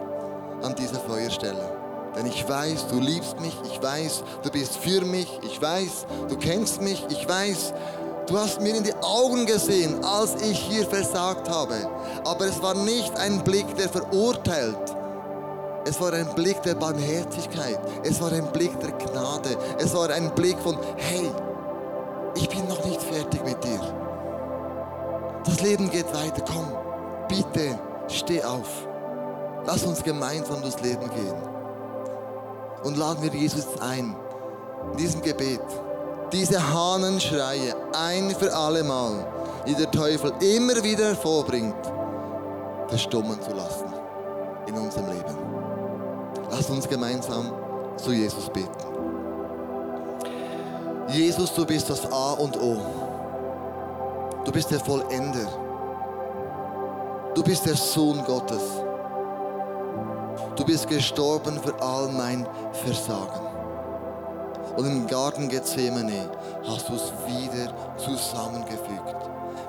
an 0.61 0.75
dieser 0.75 0.99
Feuerstelle. 0.99 1.71
Denn 2.15 2.27
ich 2.27 2.47
weiß, 2.47 2.87
du 2.89 2.99
liebst 2.99 3.39
mich, 3.39 3.57
ich 3.65 3.81
weiß, 3.81 4.23
du 4.43 4.51
bist 4.51 4.77
für 4.77 5.01
mich, 5.01 5.39
ich 5.41 5.61
weiß, 5.61 6.05
du 6.29 6.37
kennst 6.37 6.81
mich, 6.81 7.03
ich 7.09 7.27
weiß, 7.27 7.73
du 8.27 8.37
hast 8.37 8.61
mir 8.61 8.75
in 8.75 8.83
die 8.83 8.93
Augen 9.01 9.45
gesehen, 9.45 10.03
als 10.03 10.35
ich 10.41 10.59
hier 10.59 10.85
versagt 10.85 11.49
habe. 11.49 11.89
Aber 12.23 12.45
es 12.45 12.61
war 12.61 12.75
nicht 12.75 13.17
ein 13.17 13.43
Blick, 13.43 13.65
der 13.77 13.89
verurteilt. 13.89 14.95
Es 15.85 15.99
war 15.99 16.13
ein 16.13 16.33
Blick 16.33 16.61
der 16.63 16.75
Barmherzigkeit. 16.75 17.79
Es 18.03 18.21
war 18.21 18.31
ein 18.31 18.51
Blick 18.51 18.79
der 18.79 18.91
Gnade. 18.91 19.57
Es 19.77 19.93
war 19.93 20.09
ein 20.09 20.33
Blick 20.33 20.57
von, 20.59 20.77
hey, 20.95 21.29
ich 22.35 22.47
bin 22.47 22.67
noch 22.67 22.83
nicht 22.85 23.01
fertig 23.01 23.43
mit 23.43 23.61
dir. 23.63 23.81
Das 25.43 25.61
Leben 25.61 25.89
geht 25.89 26.13
weiter. 26.13 26.43
Komm, 26.47 26.71
bitte, 27.27 27.77
steh 28.07 28.43
auf. 28.43 28.87
Lass 29.65 29.83
uns 29.83 30.03
gemeinsam 30.03 30.61
durchs 30.61 30.81
Leben 30.81 31.09
gehen. 31.09 31.35
Und 32.83 32.97
laden 32.97 33.23
wir 33.23 33.31
Jesus 33.31 33.67
ein, 33.81 34.15
in 34.91 34.97
diesem 34.97 35.21
Gebet, 35.21 35.61
diese 36.31 36.73
Hahnenschreie 36.73 37.75
ein 37.93 38.31
für 38.31 38.53
alle 38.53 38.83
Mal, 38.83 39.25
die 39.67 39.75
der 39.75 39.91
Teufel 39.91 40.33
immer 40.41 40.83
wieder 40.83 41.07
hervorbringt, 41.07 41.75
verstummen 42.87 43.41
zu 43.41 43.51
lassen 43.53 43.93
in 44.67 44.75
unserem 44.75 45.07
Leben. 45.07 45.52
Lass 46.55 46.69
uns 46.69 46.87
gemeinsam 46.87 47.51
zu 47.97 48.11
Jesus 48.11 48.47
beten. 48.47 48.69
Jesus, 51.07 51.51
du 51.51 51.65
bist 51.65 51.89
das 51.89 52.05
A 52.11 52.33
und 52.33 52.55
O. 52.61 52.77
Du 54.45 54.51
bist 54.51 54.69
der 54.69 54.79
Vollender. 54.79 55.47
Du 57.33 57.41
bist 57.41 57.65
der 57.65 57.75
Sohn 57.75 58.23
Gottes. 58.25 58.61
Du 60.55 60.63
bist 60.63 60.87
gestorben 60.87 61.59
für 61.59 61.73
all 61.81 62.09
mein 62.09 62.47
Versagen. 62.85 63.47
Und 64.77 64.85
im 64.85 65.07
Garten 65.07 65.49
Gethsemane 65.49 66.29
hast 66.67 66.87
du 66.87 66.93
es 66.93 67.11
wieder 67.25 67.73
zusammengefügt. 67.97 69.15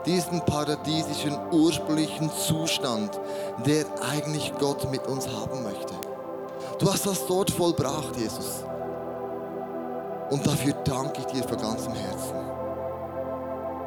Diesen 0.05 0.42
paradiesischen 0.42 1.35
ursprünglichen 1.51 2.31
Zustand, 2.31 3.18
der 3.64 3.87
eigentlich 4.12 4.53
Gott 4.59 4.90
mit 4.90 5.07
uns 5.07 5.27
haben 5.27 5.62
möchte. 5.62 5.94
Du 6.79 6.93
hast 6.93 7.07
das 7.07 7.27
dort 7.27 7.51
vollbracht, 7.51 8.17
Jesus. 8.17 8.65
Und 10.31 10.47
dafür 10.47 10.73
danke 10.85 11.21
ich 11.21 11.27
dir 11.27 11.45
von 11.45 11.59
ganzem 11.59 11.93
Herzen. 11.93 12.35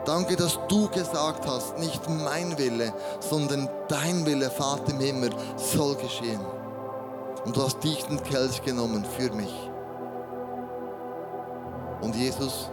Danke, 0.06 0.38
dass 0.38 0.58
du 0.70 0.88
gesagt 0.88 1.46
hast, 1.46 1.78
nicht 1.80 2.02
mein 2.10 2.58
Wille, 2.58 2.94
sondern 3.20 3.70
dein 3.90 4.26
Wille, 4.26 4.50
Vater 4.50 4.92
im 4.92 5.00
Himmel, 5.00 5.32
soll 5.58 5.96
geschehen. 5.96 6.40
Und 7.44 7.56
du 7.56 7.62
hast 7.62 7.84
diesen 7.84 8.24
Kelch 8.24 8.62
genommen 8.64 9.04
für 9.04 9.30
mich. 9.34 9.54
Und 12.02 12.16
Jesus, 12.16 12.70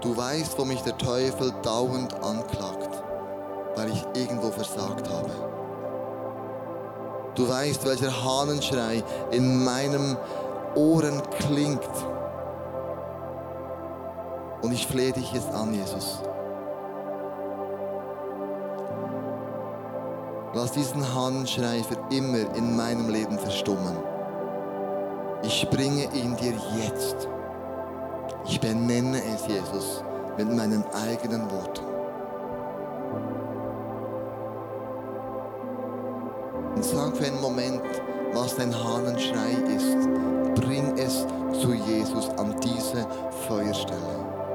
du 0.00 0.16
weißt, 0.16 0.58
wo 0.58 0.64
mich 0.64 0.80
der 0.82 0.96
Teufel 0.96 1.52
dauernd 1.62 2.14
anklagt, 2.22 3.02
weil 3.76 3.90
ich 3.90 4.02
irgendwo 4.14 4.50
versagt 4.50 5.08
habe. 5.10 5.57
Du 7.38 7.48
weißt, 7.48 7.86
welcher 7.86 8.24
Hahnenschrei 8.24 9.04
in 9.30 9.62
meinem 9.62 10.16
Ohren 10.74 11.22
klingt. 11.38 11.88
Und 14.60 14.72
ich 14.72 14.88
flehe 14.88 15.12
dich 15.12 15.32
jetzt 15.32 15.54
an, 15.54 15.72
Jesus. 15.72 16.18
Lass 20.52 20.72
diesen 20.72 21.14
Hahnenschrei 21.14 21.84
für 21.84 21.96
immer 22.12 22.56
in 22.56 22.74
meinem 22.74 23.08
Leben 23.08 23.38
verstummen. 23.38 23.96
Ich 25.44 25.70
bringe 25.70 26.12
ihn 26.14 26.34
dir 26.34 26.54
jetzt. 26.82 27.28
Ich 28.46 28.58
benenne 28.58 29.22
es, 29.32 29.46
Jesus, 29.46 30.02
mit 30.36 30.52
meinen 30.52 30.84
eigenen 30.92 31.48
Worten. 31.52 31.87
Und 36.74 36.84
sag 36.84 37.16
für 37.16 37.26
einen 37.26 37.40
Moment, 37.40 37.82
was 38.32 38.56
dein 38.56 38.72
Hahnenschrei 38.74 39.52
ist. 39.76 39.96
Bring 40.60 40.96
es 40.98 41.26
zu 41.60 41.72
Jesus 41.72 42.28
an 42.30 42.54
diese 42.62 43.06
Feuerstelle. 43.46 44.47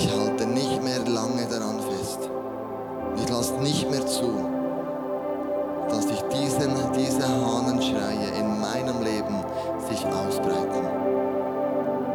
Ich 0.00 0.10
halte 0.10 0.46
nicht 0.46 0.82
mehr 0.82 1.00
lange 1.00 1.46
daran 1.46 1.78
fest. 1.78 2.20
Ich 3.16 3.28
lasse 3.28 3.52
nicht 3.56 3.90
mehr 3.90 4.06
zu, 4.06 4.32
dass 5.90 6.08
sich 6.08 6.22
diesen, 6.32 6.72
diese 6.96 7.28
Hahnenschreie 7.28 8.28
in 8.38 8.60
meinem 8.60 9.02
Leben 9.02 9.44
sich 9.90 10.02
ausbreiten. 10.06 10.86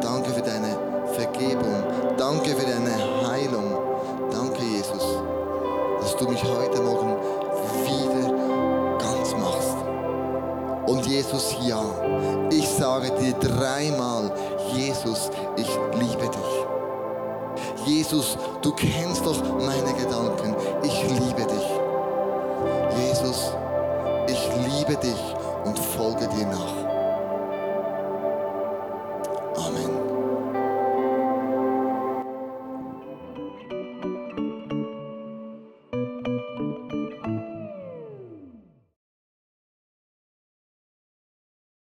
Danke 0.00 0.30
für 0.30 0.42
deine 0.42 0.76
Vergebung. 1.12 1.84
Danke 2.16 2.56
für 2.56 2.66
deine 2.66 3.28
Heilung. 3.28 3.78
Danke, 4.32 4.64
Jesus, 4.64 5.22
dass 6.00 6.16
du 6.16 6.28
mich 6.28 6.42
heute 6.42 6.82
Morgen 6.82 7.14
wieder 7.84 8.98
ganz 8.98 9.32
machst. 9.36 9.76
Und 10.88 11.06
Jesus, 11.06 11.54
ja, 11.62 11.84
ich 12.50 12.68
sage 12.68 13.12
dir 13.12 13.34
dreimal, 13.34 14.32
Jesus, 14.74 15.30
dich. 15.30 15.45
Jesus, 17.86 18.36
du 18.62 18.72
kennst 18.72 19.24
doch 19.24 19.40
meine 19.64 19.94
Gedanken. 19.94 20.56
Ich 20.82 21.02
liebe 21.08 21.45